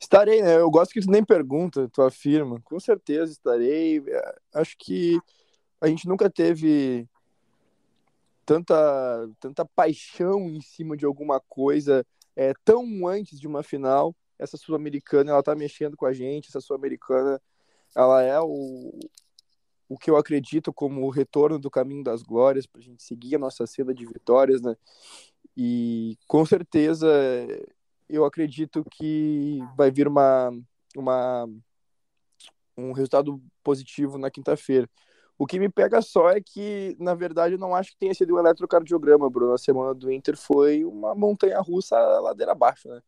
[0.00, 0.56] Estarei, né?
[0.56, 2.60] Eu gosto que tu nem pergunta, tu afirma.
[2.64, 4.02] Com certeza estarei.
[4.54, 5.18] Acho que
[5.80, 7.08] a gente nunca teve
[8.44, 12.04] tanta, tanta paixão em cima de alguma coisa
[12.36, 14.14] é, tão antes de uma final.
[14.38, 16.48] Essa Sul-Americana, ela tá mexendo com a gente.
[16.48, 17.40] Essa Sul-Americana,
[17.94, 18.98] ela é o,
[19.88, 23.36] o que eu acredito como o retorno do caminho das glórias, para a gente seguir
[23.36, 24.76] a nossa seda de vitórias, né?
[25.56, 27.06] E com certeza
[28.12, 30.52] eu acredito que vai vir uma,
[30.94, 31.48] uma
[32.76, 34.88] um resultado positivo na quinta-feira.
[35.38, 38.34] O que me pega só é que, na verdade, eu não acho que tenha sido
[38.34, 39.54] um eletrocardiograma, Bruno.
[39.54, 43.00] A semana do Inter foi uma montanha russa ladeira abaixo, né?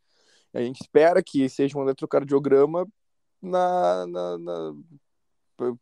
[0.54, 2.86] A gente espera que seja um eletrocardiograma
[3.42, 4.74] na, na, na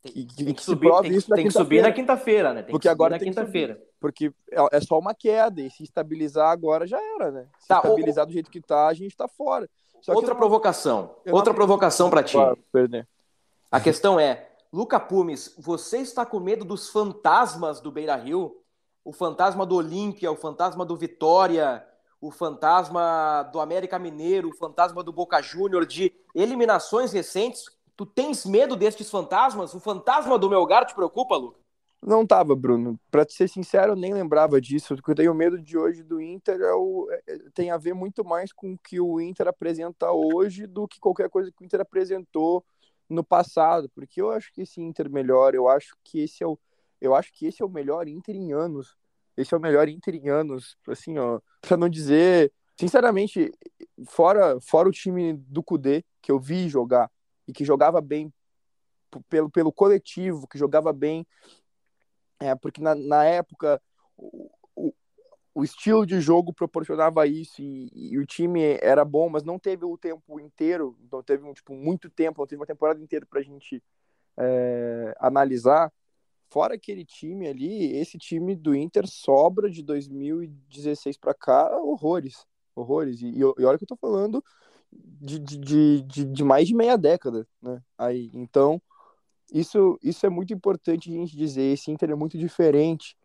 [0.05, 2.63] que, que, tem que, subir, tem, isso tem que subir na quinta-feira, né?
[2.63, 3.81] Tem porque agora na quinta-feira.
[4.03, 7.47] Porque é, é só uma queda, e se estabilizar agora já era, né?
[7.59, 8.27] Se tá, estabilizar o...
[8.27, 9.69] do jeito que tá, a gente tá fora.
[10.09, 11.15] Outra provocação.
[11.31, 12.37] Outra provocação para ti.
[12.71, 13.09] Perder.
[13.71, 18.61] A questão é, Luca Pumes, você está com medo dos fantasmas do Beira Rio?
[19.05, 21.87] O fantasma do Olímpia, o fantasma do Vitória,
[22.21, 27.65] o fantasma do América Mineiro, o fantasma do Boca Júnior, de eliminações recentes
[27.97, 29.75] Tu tens medo destes fantasmas?
[29.75, 31.61] O fantasma do Melgar te preocupa, Luca?
[32.05, 32.99] Não tava, Bruno.
[33.11, 34.95] Para ser sincero, eu nem lembrava disso.
[34.95, 37.09] O que eu tenho medo de hoje do Inter é o...
[37.11, 40.99] É, tem a ver muito mais com o que o Inter apresenta hoje do que
[40.99, 42.65] qualquer coisa que o Inter apresentou
[43.09, 46.59] no passado, porque eu acho que esse Inter melhor, eu acho que esse é o
[47.01, 48.97] eu acho que esse é o melhor Inter em anos.
[49.37, 53.51] Esse é o melhor Inter em anos, assim, ó, para não dizer, sinceramente,
[54.09, 57.11] fora fora o time do Cudê que eu vi jogar,
[57.47, 58.33] e que jogava bem
[59.29, 61.27] pelo, pelo coletivo, que jogava bem,
[62.43, 63.81] é, porque na, na época
[64.17, 64.95] o, o,
[65.55, 69.85] o, estilo de jogo proporcionava isso e, e, o time era bom, mas não teve
[69.85, 73.41] o tempo inteiro, então teve um, tipo, muito tempo, não teve uma temporada inteira para
[73.41, 73.83] a gente
[74.37, 75.93] é, analisar.
[76.51, 83.23] Fora aquele time ali, esse time do Inter sobra de 2016 para cá horrores, horrores.
[83.23, 84.45] E, e, olha que eu tô falando
[84.93, 87.83] de, de, de, de, mais de meia década, né?
[87.97, 88.83] Aí, então,
[89.53, 91.73] isso, isso é muito importante a gente dizer.
[91.73, 93.17] Esse Inter é muito diferente.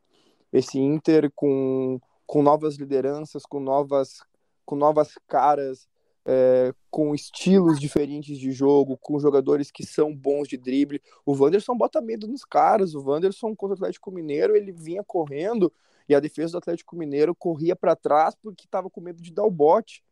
[0.51, 4.19] Esse Inter com, com novas lideranças, com novas,
[4.65, 5.87] com novas caras,
[6.25, 11.01] é, com estilos diferentes de jogo, com jogadores que são bons de drible.
[11.25, 12.93] O Wanderson bota medo nos caras.
[12.93, 15.71] O Wanderson contra o Atlético Mineiro, ele vinha correndo
[16.09, 19.43] e a defesa do Atlético Mineiro corria para trás porque estava com medo de dar
[19.43, 20.03] o bote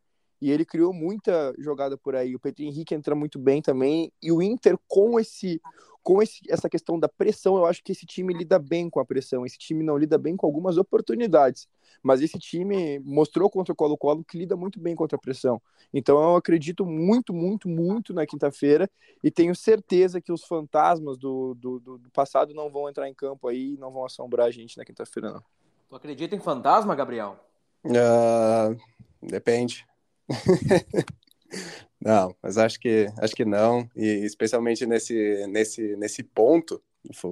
[0.45, 2.35] e ele criou muita jogada por aí.
[2.35, 4.11] O Pedro Henrique entra muito bem também.
[4.21, 5.59] E o Inter, com esse
[6.03, 9.05] com esse, essa questão da pressão, eu acho que esse time lida bem com a
[9.05, 9.43] pressão.
[9.43, 11.67] Esse time não lida bem com algumas oportunidades.
[12.03, 15.59] Mas esse time mostrou contra o Colo-Colo que lida muito bem contra a pressão.
[15.91, 18.87] Então eu acredito muito, muito, muito na quinta-feira
[19.23, 23.47] e tenho certeza que os fantasmas do, do, do, passado não vão entrar em campo
[23.47, 25.43] aí não vão assombrar a gente na quinta-feira, não.
[25.89, 27.39] Tu acredita em fantasma, Gabriel?
[27.83, 28.79] Uh,
[29.23, 29.87] depende.
[32.01, 36.81] não, mas acho que acho que não, e especialmente nesse nesse nesse ponto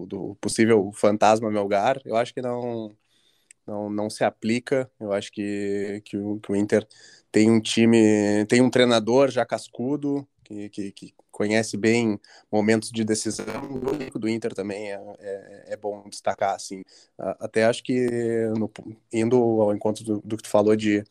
[0.08, 2.96] do possível fantasma Melgar, eu acho que não
[3.66, 4.90] não, não se aplica.
[5.00, 6.88] Eu acho que, que, o, que o Inter
[7.32, 12.20] tem um time, tem um treinador já cascudo, que, que, que conhece bem
[12.52, 13.46] momentos de decisão.
[13.70, 16.84] O único do Inter também é, é, é, bom destacar, assim.
[17.18, 18.08] Até acho que,
[18.58, 18.72] no,
[19.12, 21.04] indo ao encontro do, do que tu falou de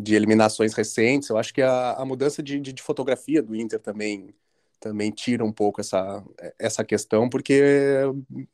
[0.00, 1.28] de eliminações recentes.
[1.28, 4.34] Eu acho que a, a mudança de, de, de, fotografia do Inter também
[4.80, 6.24] também tira um pouco essa,
[6.58, 7.62] essa questão, porque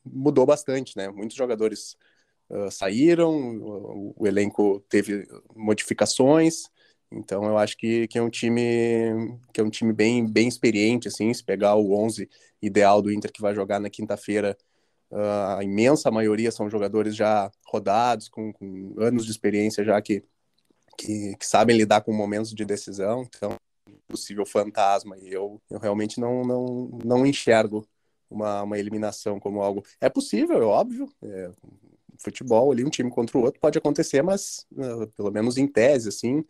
[0.05, 1.09] mudou bastante, né?
[1.09, 1.97] Muitos jogadores
[2.51, 6.65] uh, saíram, o, o, elenco teve modificações,
[7.11, 11.09] então eu acho que, que é um time que é um time bem, bem experiente,
[11.09, 12.29] assim, se pegar o 11
[12.61, 14.55] ideal do Inter que vai jogar na quinta-feira,
[15.11, 20.23] uh, a imensa maioria são jogadores já rodados, com, com anos de experiência já que
[20.99, 23.57] que, que sabem lidar com momentos de decisão, então
[24.09, 27.87] possível fantasma e eu, eu realmente não, não, não enxergo
[28.29, 29.85] uma, uma eliminação como algo.
[30.01, 31.51] É possível é óbvio é,
[32.19, 36.09] futebol ali um time contra o outro pode acontecer mas uh, pelo menos em tese
[36.09, 36.45] assim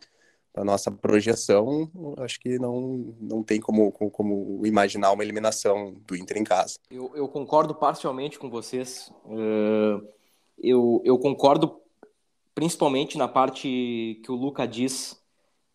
[0.55, 6.15] a nossa projeção acho que não, não tem como, como, como imaginar uma eliminação do
[6.15, 6.79] Inter em casa.
[6.89, 10.05] Eu, eu concordo parcialmente com vocês uh,
[10.57, 11.79] eu, eu concordo
[12.59, 15.17] principalmente na parte que o Luca diz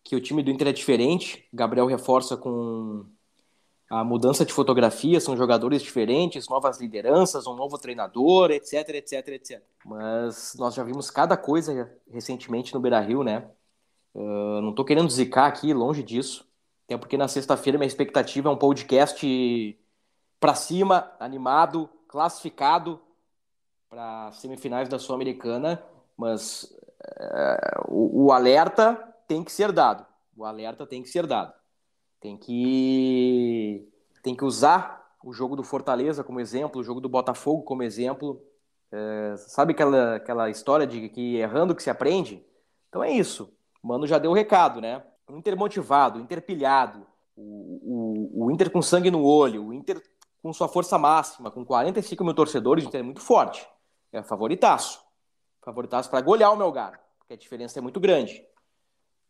[0.03, 1.43] que o time do Inter é diferente.
[1.51, 3.07] Gabriel reforça com
[3.89, 9.63] a mudança de fotografia, são jogadores diferentes, novas lideranças, um novo treinador, etc, etc, etc.
[9.83, 13.49] Mas nós já vimos cada coisa recentemente no Beira-Rio, né?
[14.13, 16.47] Uh, não estou querendo zicar aqui, longe disso.
[16.85, 19.75] Até porque na sexta-feira minha expectativa é um podcast
[20.39, 23.01] para cima, animado, classificado
[23.89, 25.83] para semifinais da Sul-Americana
[26.17, 26.67] mas
[27.19, 28.95] é, o, o, alerta
[29.27, 30.05] tem que ser dado.
[30.35, 31.53] O alerta tem que ser dado.
[32.19, 33.87] Tem que,
[34.23, 38.41] tem que usar o jogo do Fortaleza como exemplo, o jogo do Botafogo como exemplo.
[38.91, 42.45] É, sabe aquela, aquela história de que errando que se aprende?
[42.89, 43.53] Então é isso.
[43.83, 45.03] O Mano já deu o recado, né?
[45.27, 49.73] O Inter motivado, o Inter pilhado, o, o, o Inter com sangue no olho, o
[49.73, 50.01] Inter
[50.41, 53.67] com sua força máxima, com 45 mil torcedores, o Inter é muito forte.
[54.13, 55.04] É favoritaço.
[55.65, 58.45] Favoritaço para golear o Melgar, porque a diferença é muito grande.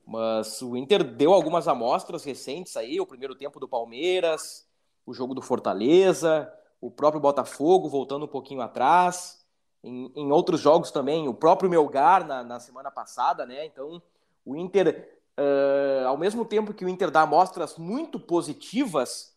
[0.05, 4.67] Mas o Inter deu algumas amostras recentes aí, o primeiro tempo do Palmeiras,
[5.05, 9.45] o jogo do Fortaleza, o próprio Botafogo voltando um pouquinho atrás.
[9.81, 13.65] Em, em outros jogos também, o próprio Melgar na, na semana passada, né?
[13.65, 14.01] Então,
[14.43, 19.35] o Inter, uh, ao mesmo tempo que o Inter dá amostras muito positivas,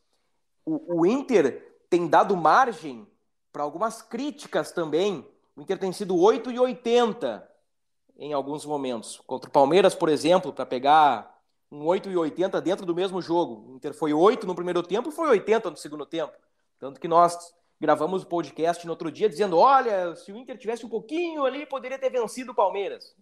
[0.64, 3.06] o, o Inter tem dado margem
[3.52, 5.26] para algumas críticas também.
[5.58, 7.50] O Inter tem sido 8 e 80
[8.16, 9.20] em alguns momentos.
[9.26, 11.36] Contra o Palmeiras, por exemplo, para pegar
[11.68, 13.68] um 8 e 80 dentro do mesmo jogo.
[13.68, 16.32] O Inter foi 8 no primeiro tempo e foi 80 no segundo tempo.
[16.78, 20.86] Tanto que nós gravamos o podcast no outro dia dizendo: olha, se o Inter tivesse
[20.86, 23.16] um pouquinho ali, poderia ter vencido o Palmeiras.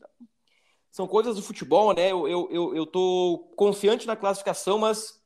[0.90, 2.12] São coisas do futebol, né?
[2.12, 5.18] Eu, eu, eu, eu tô confiante na classificação, mas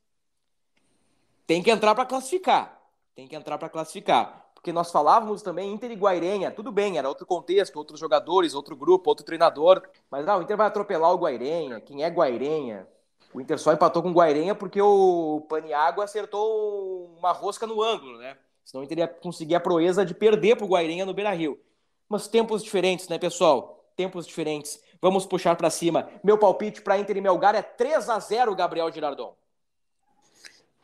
[1.45, 2.81] tem que entrar para classificar.
[3.13, 7.09] Tem que entrar para classificar porque nós falávamos também Inter e Guairenha, tudo bem, era
[7.09, 11.17] outro contexto, outros jogadores, outro grupo, outro treinador, mas não, o Inter vai atropelar o
[11.17, 12.87] Guairenha, quem é Guairenha?
[13.33, 18.19] O Inter só empatou com o Guairenha porque o Paniágua acertou uma rosca no ângulo,
[18.19, 18.37] né?
[18.63, 21.59] Senão o Inter ia conseguir a proeza de perder para o Guairenha no Beira-Rio.
[22.07, 23.83] Mas tempos diferentes, né, pessoal?
[23.95, 24.79] Tempos diferentes.
[25.01, 26.07] Vamos puxar para cima.
[26.23, 29.35] Meu palpite para Inter e Melgar é 3 a 0 Gabriel Girardon.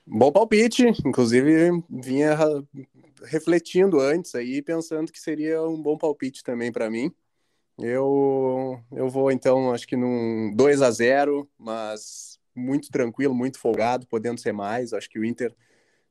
[0.04, 2.36] Bom palpite, inclusive vinha
[3.24, 7.12] refletindo antes aí, pensando que seria um bom palpite também para mim.
[7.80, 14.08] Eu, eu vou então, acho que num 2 a 0 mas muito tranquilo, muito folgado,
[14.08, 14.94] podendo ser mais.
[14.94, 15.56] Acho que o Inter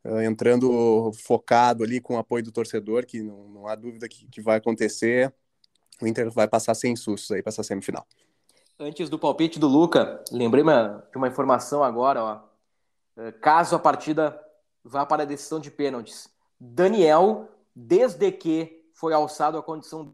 [0.05, 4.29] uh, entrando focado ali com o apoio do torcedor, que não, não há dúvida que,
[4.29, 5.33] que vai acontecer.
[6.01, 8.07] O Inter vai passar sem sustos aí para essa semifinal.
[8.79, 12.40] Antes do palpite do Luca, lembrei uma, de uma informação agora, ó.
[13.16, 14.38] Eh, caso a partida
[14.85, 16.29] vá para a decisão de pênaltis.
[16.59, 20.11] Daniel, desde que foi alçado a condição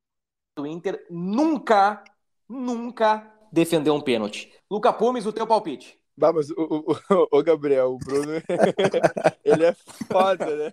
[0.57, 2.03] do Inter, nunca,
[2.49, 4.53] nunca defendeu um pênalti.
[4.71, 5.99] Luca Pumes, o teu palpite.
[6.15, 8.33] Bah, mas o, o, o, Gabriel, o Bruno,
[9.43, 10.73] ele é foda, né?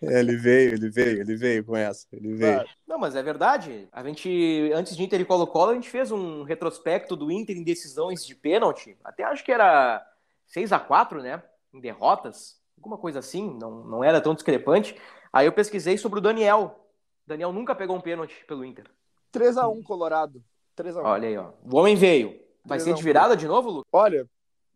[0.00, 2.64] É, ele veio, ele veio, ele veio com essa, ele veio.
[2.86, 3.88] Não, mas é verdade.
[3.90, 7.64] A gente, antes de Inter e Colo-Colo, a gente fez um retrospecto do Inter em
[7.64, 8.96] decisões de pênalti.
[9.02, 10.06] Até acho que era
[10.46, 11.42] 6 a 4 né?
[11.74, 14.96] Em derrotas alguma coisa assim, não, não era tão discrepante.
[15.32, 16.86] Aí eu pesquisei sobre o Daniel.
[17.26, 18.86] Daniel nunca pegou um pênalti pelo Inter.
[19.30, 20.42] 3 a 1 Colorado.
[20.74, 21.04] 3 a 1.
[21.04, 21.50] Olha aí, ó.
[21.70, 22.40] O homem veio.
[22.64, 23.86] Vai ser de virada de novo, Lu?
[23.92, 24.28] Olha,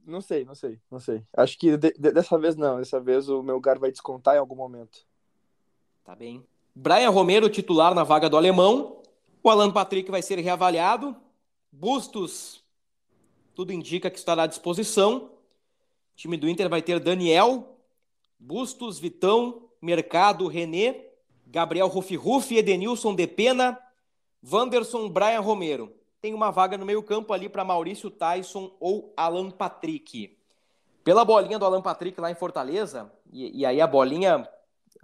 [0.04, 1.22] não sei, não sei, não sei.
[1.36, 2.78] Acho que de, de, dessa vez não.
[2.78, 5.00] Dessa vez o meu lugar vai descontar em algum momento.
[6.04, 6.44] Tá bem.
[6.74, 9.02] Brian Romero, titular na vaga do alemão.
[9.42, 11.16] O Alan Patrick vai ser reavaliado.
[11.70, 12.64] Bustos,
[13.54, 15.30] tudo indica que estará à disposição.
[16.12, 17.71] O time do Inter vai ter Daniel,
[18.42, 21.06] Bustos, Vitão, Mercado, René,
[21.46, 23.78] Gabriel Rufi Rufi, Edenilson de Pena,
[24.44, 25.92] Wanderson, Brian Romero.
[26.20, 30.36] Tem uma vaga no meio-campo ali para Maurício Tyson ou Alan Patrick.
[31.04, 34.48] Pela bolinha do Alan Patrick lá em Fortaleza, e, e aí a bolinha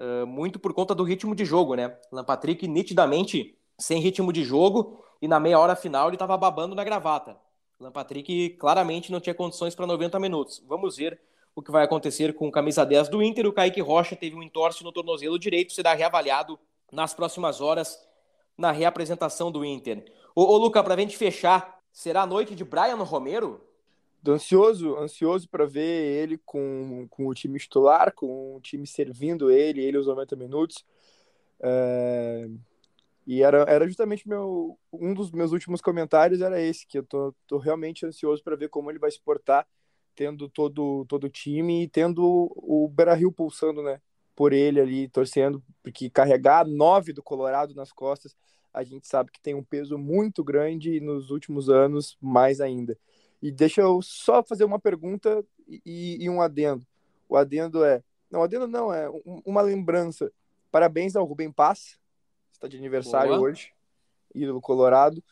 [0.01, 1.97] uh, muito por conta do ritmo de jogo, né?
[2.13, 6.75] Alan Patrick nitidamente sem ritmo de jogo e na meia hora final ele estava babando
[6.75, 7.37] na gravata.
[7.79, 10.61] Alan Patrick claramente não tinha condições para 90 minutos.
[10.67, 11.21] Vamos ver
[11.59, 13.45] o que vai acontecer com o camisa 10 do Inter.
[13.45, 16.57] O Kaique Rocha teve um entorse no tornozelo direito, será reavaliado
[16.93, 17.99] nas próximas horas
[18.57, 20.05] na reapresentação do Inter.
[20.37, 23.61] Ô, ô Luca, para a gente fechar, será a noite de Brian Romero?
[24.23, 29.51] Tô ansioso, ansioso para ver ele com, com o time titular, com o time servindo
[29.51, 30.85] ele, ele os 90 minutos.
[31.59, 32.49] É...
[33.27, 37.35] E era, era justamente meu, um dos meus últimos comentários era esse, que eu tô,
[37.49, 39.67] tô realmente ansioso para ver como ele vai se portar
[40.19, 42.25] tendo todo, todo o time e tendo
[42.57, 44.01] o Beira-Rio pulsando, né?
[44.35, 48.35] Por ele ali, torcendo, porque carregar nove do Colorado nas costas,
[48.75, 52.99] a gente sabe que tem um peso muito grande e nos últimos anos mais ainda.
[53.41, 55.45] E deixa eu só fazer uma pergunta
[55.87, 56.85] e, e um adendo.
[57.29, 58.03] O adendo é.
[58.29, 59.09] Não, adendo não, é
[59.47, 60.33] uma lembrança.
[60.69, 61.97] Parabéns ao Rubem Paz,
[62.53, 63.49] está de aniversário Boa.
[63.49, 63.73] hoje,
[64.35, 65.23] ídolo Colorado.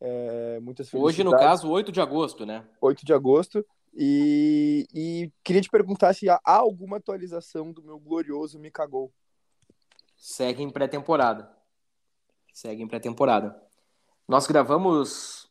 [0.00, 2.64] É, muitas Hoje, no caso, 8 de agosto, né?
[2.80, 3.66] 8 de agosto.
[3.98, 9.10] E, e, queria te perguntar se há alguma atualização do meu glorioso Me Cagou.
[10.18, 11.50] Segue em pré-temporada.
[12.52, 13.58] Segue em pré-temporada.
[14.28, 15.50] Nós gravamos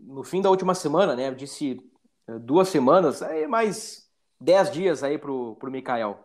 [0.00, 1.28] no fim da última semana, né?
[1.28, 1.78] Eu disse
[2.26, 4.10] eh, duas semanas, aí mais
[4.40, 6.24] dez dias aí pro, pro Mikael.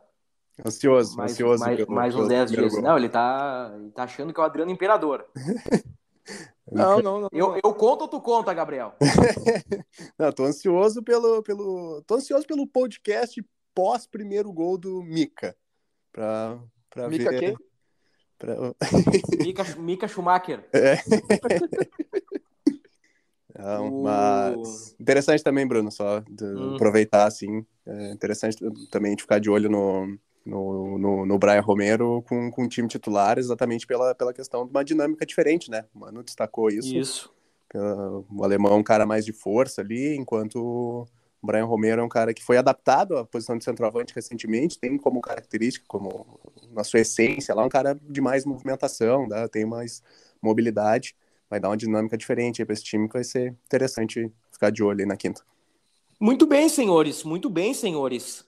[0.66, 1.64] Ansioso, mais, ansioso.
[1.64, 2.82] mais, pelo- mais uns pelo 10 primeiro dias.
[2.82, 2.90] gol.
[2.92, 5.26] Não, ele tá, ele tá achando que é o Adriano Imperador.
[6.72, 7.30] Não, não, não.
[7.34, 8.96] Eu, eu conto ou tu conta, Gabriel?
[10.18, 13.44] Não, tô ansioso pelo, pelo, tô ansioso pelo podcast
[13.76, 15.56] pós primeiro gol do Mika,
[16.14, 16.60] para
[16.90, 17.40] para Mica ver.
[17.40, 17.58] quem?
[18.38, 18.56] pra-
[19.42, 20.70] Mika, Mika Schumacher.
[23.58, 26.76] Não, O- mas interessante também, Bruno, só de Hum.
[26.76, 28.58] aproveitar assim, é interessante
[28.90, 32.88] também de ficar de olho no no, no, no Brian Romero com, com o time
[32.88, 35.86] titular, exatamente pela, pela questão de uma dinâmica diferente, né?
[35.94, 36.96] O Mano destacou isso.
[36.96, 37.34] Isso.
[37.74, 41.08] O alemão é um cara mais de força ali, enquanto
[41.42, 44.98] o Brian Romero é um cara que foi adaptado à posição de centroavante recentemente, tem
[44.98, 46.40] como característica, como
[46.72, 49.48] na sua essência, lá um cara de mais movimentação, né?
[49.48, 50.04] tem mais
[50.42, 51.16] mobilidade,
[51.50, 55.00] vai dar uma dinâmica diferente para esse time que vai ser interessante ficar de olho
[55.00, 55.42] aí na quinta.
[56.20, 57.24] Muito bem, senhores.
[57.24, 58.46] Muito bem, senhores.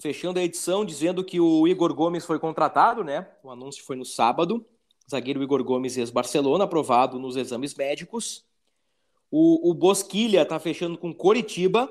[0.00, 3.26] Fechando a edição, dizendo que o Igor Gomes foi contratado, né?
[3.42, 4.64] O anúncio foi no sábado.
[5.10, 8.44] Zagueiro Igor Gomes, ex-Barcelona, aprovado nos exames médicos.
[9.30, 11.90] O, o Bosquilha tá fechando com Coritiba.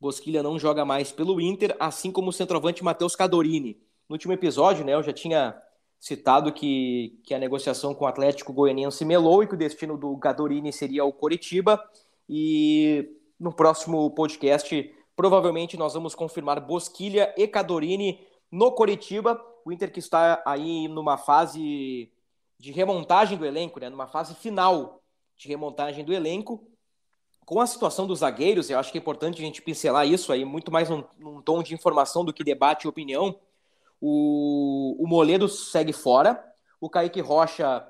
[0.00, 3.78] Bosquilha não joga mais pelo Inter, assim como o centroavante Matheus Cadorini.
[4.08, 5.60] No último episódio, né, eu já tinha
[5.98, 10.16] citado que, que a negociação com o Atlético Goianiense melou e que o destino do
[10.16, 11.82] Cadorini seria o Coritiba.
[12.28, 19.38] E no próximo podcast, provavelmente nós vamos confirmar Bosquilha e Cadorini no Coritiba.
[19.66, 22.10] O Inter que está aí numa fase
[22.58, 23.90] de remontagem do elenco, né?
[23.90, 25.02] numa fase final
[25.36, 26.66] de remontagem do elenco.
[27.44, 30.42] Com a situação dos zagueiros, eu acho que é importante a gente pincelar isso aí,
[30.42, 33.38] muito mais num, num tom de informação do que debate e opinião.
[34.00, 36.42] O, o Moledo segue fora,
[36.80, 37.86] o Kaique Rocha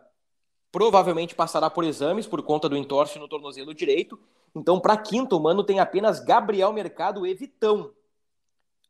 [0.72, 4.18] provavelmente passará por exames por conta do entorse no tornozelo direito.
[4.54, 7.92] Então, para quinto, o Mano tem apenas Gabriel Mercado e Vitão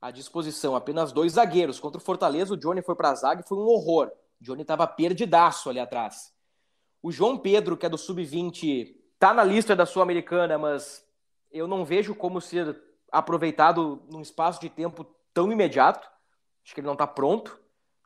[0.00, 0.74] à disposição.
[0.74, 1.78] Apenas dois zagueiros.
[1.78, 4.10] Contra o Fortaleza, o Johnny foi para a zaga e foi um horror.
[4.40, 6.32] O Johnny estava perdidaço ali atrás.
[7.02, 11.04] O João Pedro, que é do Sub-20, tá na lista da Sul-Americana, mas
[11.52, 15.04] eu não vejo como ser aproveitado num espaço de tempo
[15.34, 16.08] tão imediato.
[16.64, 17.58] Acho que ele não está pronto.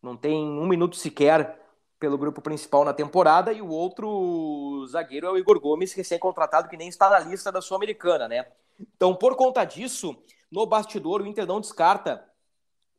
[0.03, 1.61] Não tem um minuto sequer
[2.05, 3.51] pelo grupo principal na temporada.
[3.51, 7.63] E o outro zagueiro é o Igor Gomes, recém-contratado, que nem está na lista da
[7.63, 8.45] Sul-Americana, né?
[8.79, 10.15] Então, por conta disso,
[10.53, 12.23] no bastidor, o Inter não descarta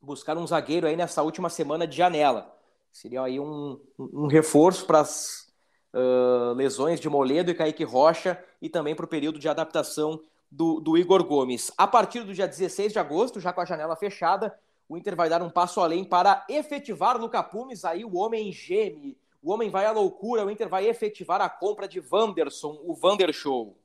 [0.02, 2.52] buscar um zagueiro aí nessa última semana de janela.
[2.90, 5.46] Seria aí um, um reforço para as
[5.94, 10.80] uh, lesões de Moledo e Kaique Rocha e também para o período de adaptação do,
[10.80, 11.70] do Igor Gomes.
[11.78, 14.58] A partir do dia 16 de agosto, já com a janela fechada,
[14.88, 19.18] o Inter vai dar um passo além para efetivar Luca Pumes, aí o homem geme,
[19.42, 23.32] o homem vai à loucura, o Inter vai efetivar a compra de Wanderson, o Vander
[23.32, 23.76] Show.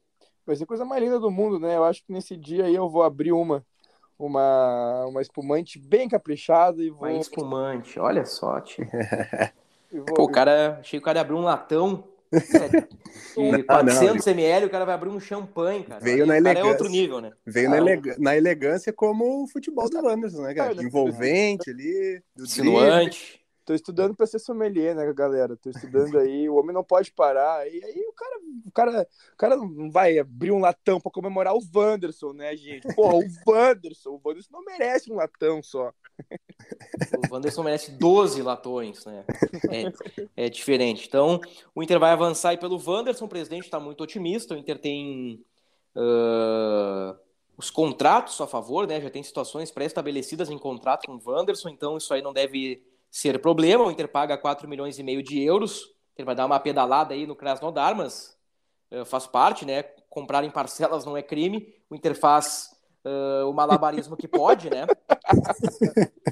[0.45, 1.77] Vai ser a coisa mais linda do mundo, né?
[1.77, 3.65] Eu acho que nesse dia aí eu vou abrir uma,
[4.17, 7.07] uma, uma espumante bem caprichada e vou.
[7.07, 8.87] Uma espumante, olha só, tio.
[9.91, 14.65] vou Pô, o cara, achei que o cara ia abrir um latão de 400 ml,
[14.65, 15.99] o cara vai abrir um champanhe, cara.
[15.99, 16.69] Veio na cara é elegância.
[16.71, 17.31] outro nível, né?
[17.45, 20.81] Veio na, elega- na elegância como o futebol do Anderson, né, cara?
[20.81, 22.43] Envolvente ali, do.
[22.45, 23.40] Insinuante.
[23.63, 25.55] Tô estudando pra ser sommelier, né, galera?
[25.55, 27.67] Tô estudando aí, o homem não pode parar.
[27.67, 31.53] E aí o cara, o cara, o cara não vai abrir um latão pra comemorar
[31.53, 32.93] o Wanderson, né, gente?
[32.95, 35.91] Porra, o Wanderson, o Wanderson não merece um latão só.
[37.29, 39.25] O Wanderson merece 12 latões, né?
[40.35, 41.07] É, é diferente.
[41.07, 41.39] Então,
[41.73, 45.43] o Inter vai avançar aí pelo Wanderson, o presidente está muito otimista, o Inter tem
[45.95, 47.15] ah,
[47.57, 48.99] os contratos a favor, né?
[49.01, 53.39] Já tem situações pré-estabelecidas em contrato com o Wanderson, então isso aí não deve ser
[53.39, 53.83] problema.
[53.83, 57.27] O Inter paga 4 milhões e meio de euros, ele vai dar uma pedalada aí
[57.27, 58.37] no Krasnodar, mas
[58.89, 59.83] eh, faz parte, né?
[60.09, 61.73] Comprar em parcelas não é crime.
[61.89, 62.71] O Inter faz
[63.03, 64.85] ah, o malabarismo que pode, né?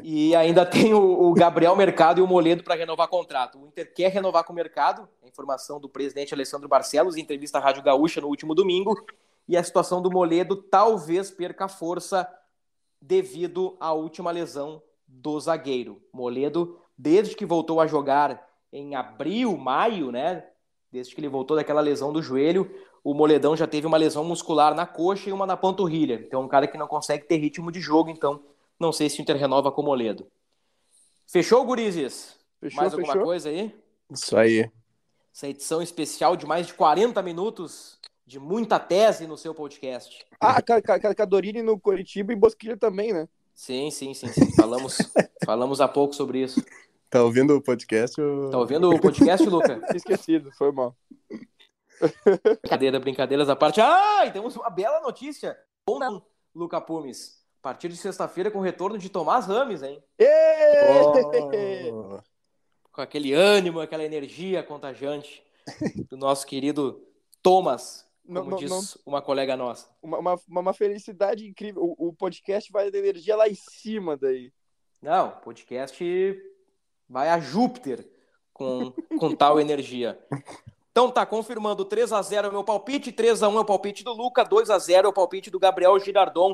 [0.03, 3.59] E ainda tem o, o Gabriel Mercado e o Moledo para renovar contrato.
[3.59, 7.57] O Inter quer renovar com o mercado, a informação do presidente Alessandro Barcelos, em entrevista
[7.57, 8.95] à Rádio Gaúcha no último domingo.
[9.47, 12.27] E a situação do Moledo talvez perca força
[13.01, 14.81] devido à última lesão
[15.11, 16.01] do zagueiro.
[16.13, 20.45] Moledo, desde que voltou a jogar em abril, maio, né?
[20.91, 22.69] Desde que ele voltou daquela lesão do joelho,
[23.03, 26.15] o Moledão já teve uma lesão muscular na coxa e uma na panturrilha.
[26.25, 28.43] Então, é um cara que não consegue ter ritmo de jogo, então
[28.79, 30.27] não sei se o Inter renova com o Moledo.
[31.27, 32.37] Fechou, Gurizes?
[32.59, 33.25] Fechou, Mais alguma fechou?
[33.25, 33.75] coisa aí?
[34.11, 34.69] Isso aí.
[35.33, 40.25] Essa edição especial de mais de 40 minutos de muita tese no seu podcast.
[40.39, 43.27] Ah, Ca- Ca- Ca- Cadorini no Coritiba e Bosquilha também, né?
[43.59, 44.55] Sim, sim, sim, sim.
[44.55, 44.97] Falamos,
[45.45, 46.63] falamos há pouco sobre isso.
[47.09, 48.17] Tá ouvindo o podcast?
[48.17, 49.81] eu- Tá ouvindo o podcast, Luca?
[49.93, 50.95] Esquecido, foi mal.
[52.63, 53.81] Brincadeira, brincadeiras à parte.
[53.81, 55.57] Ah, e temos uma bela notícia.
[55.85, 57.43] Bom não, Luca Pumes.
[57.59, 60.01] A partir de sexta-feira com o retorno de Tomás Rames, hein?
[61.91, 62.19] Oh.
[62.93, 65.43] Com aquele ânimo, aquela energia contagiante
[66.09, 67.05] do nosso querido
[67.43, 68.05] Thomas,
[68.35, 69.87] como não- diz não- uma colega nossa.
[70.01, 71.83] Uma, uma, uma felicidade incrível.
[71.97, 74.51] O, o podcast vai ter energia lá em cima daí.
[75.01, 76.41] Não, o podcast
[77.09, 78.07] vai a Júpiter
[78.53, 80.19] com, com tal energia.
[80.91, 83.65] Então tá confirmando 3 a 0 é o meu palpite, 3 a 1 é o
[83.65, 86.51] palpite do Luca, 2 a 0 é o palpite do Gabriel Girardon.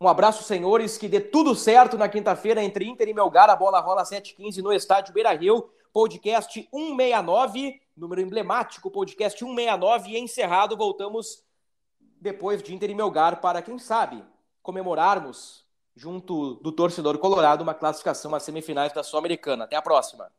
[0.00, 3.80] Um abraço, senhores, que dê tudo certo na quinta-feira entre Inter e Melgar, a bola
[3.80, 11.42] rola 7h15 no estádio Beira-Rio, podcast 169, número emblemático, podcast 169 e encerrado, voltamos
[12.20, 14.24] depois de Inter e Melgar para, quem sabe,
[14.62, 15.64] comemorarmos
[15.94, 19.64] junto do torcedor colorado uma classificação às semifinais da Sul-Americana.
[19.64, 20.30] Até a próxima.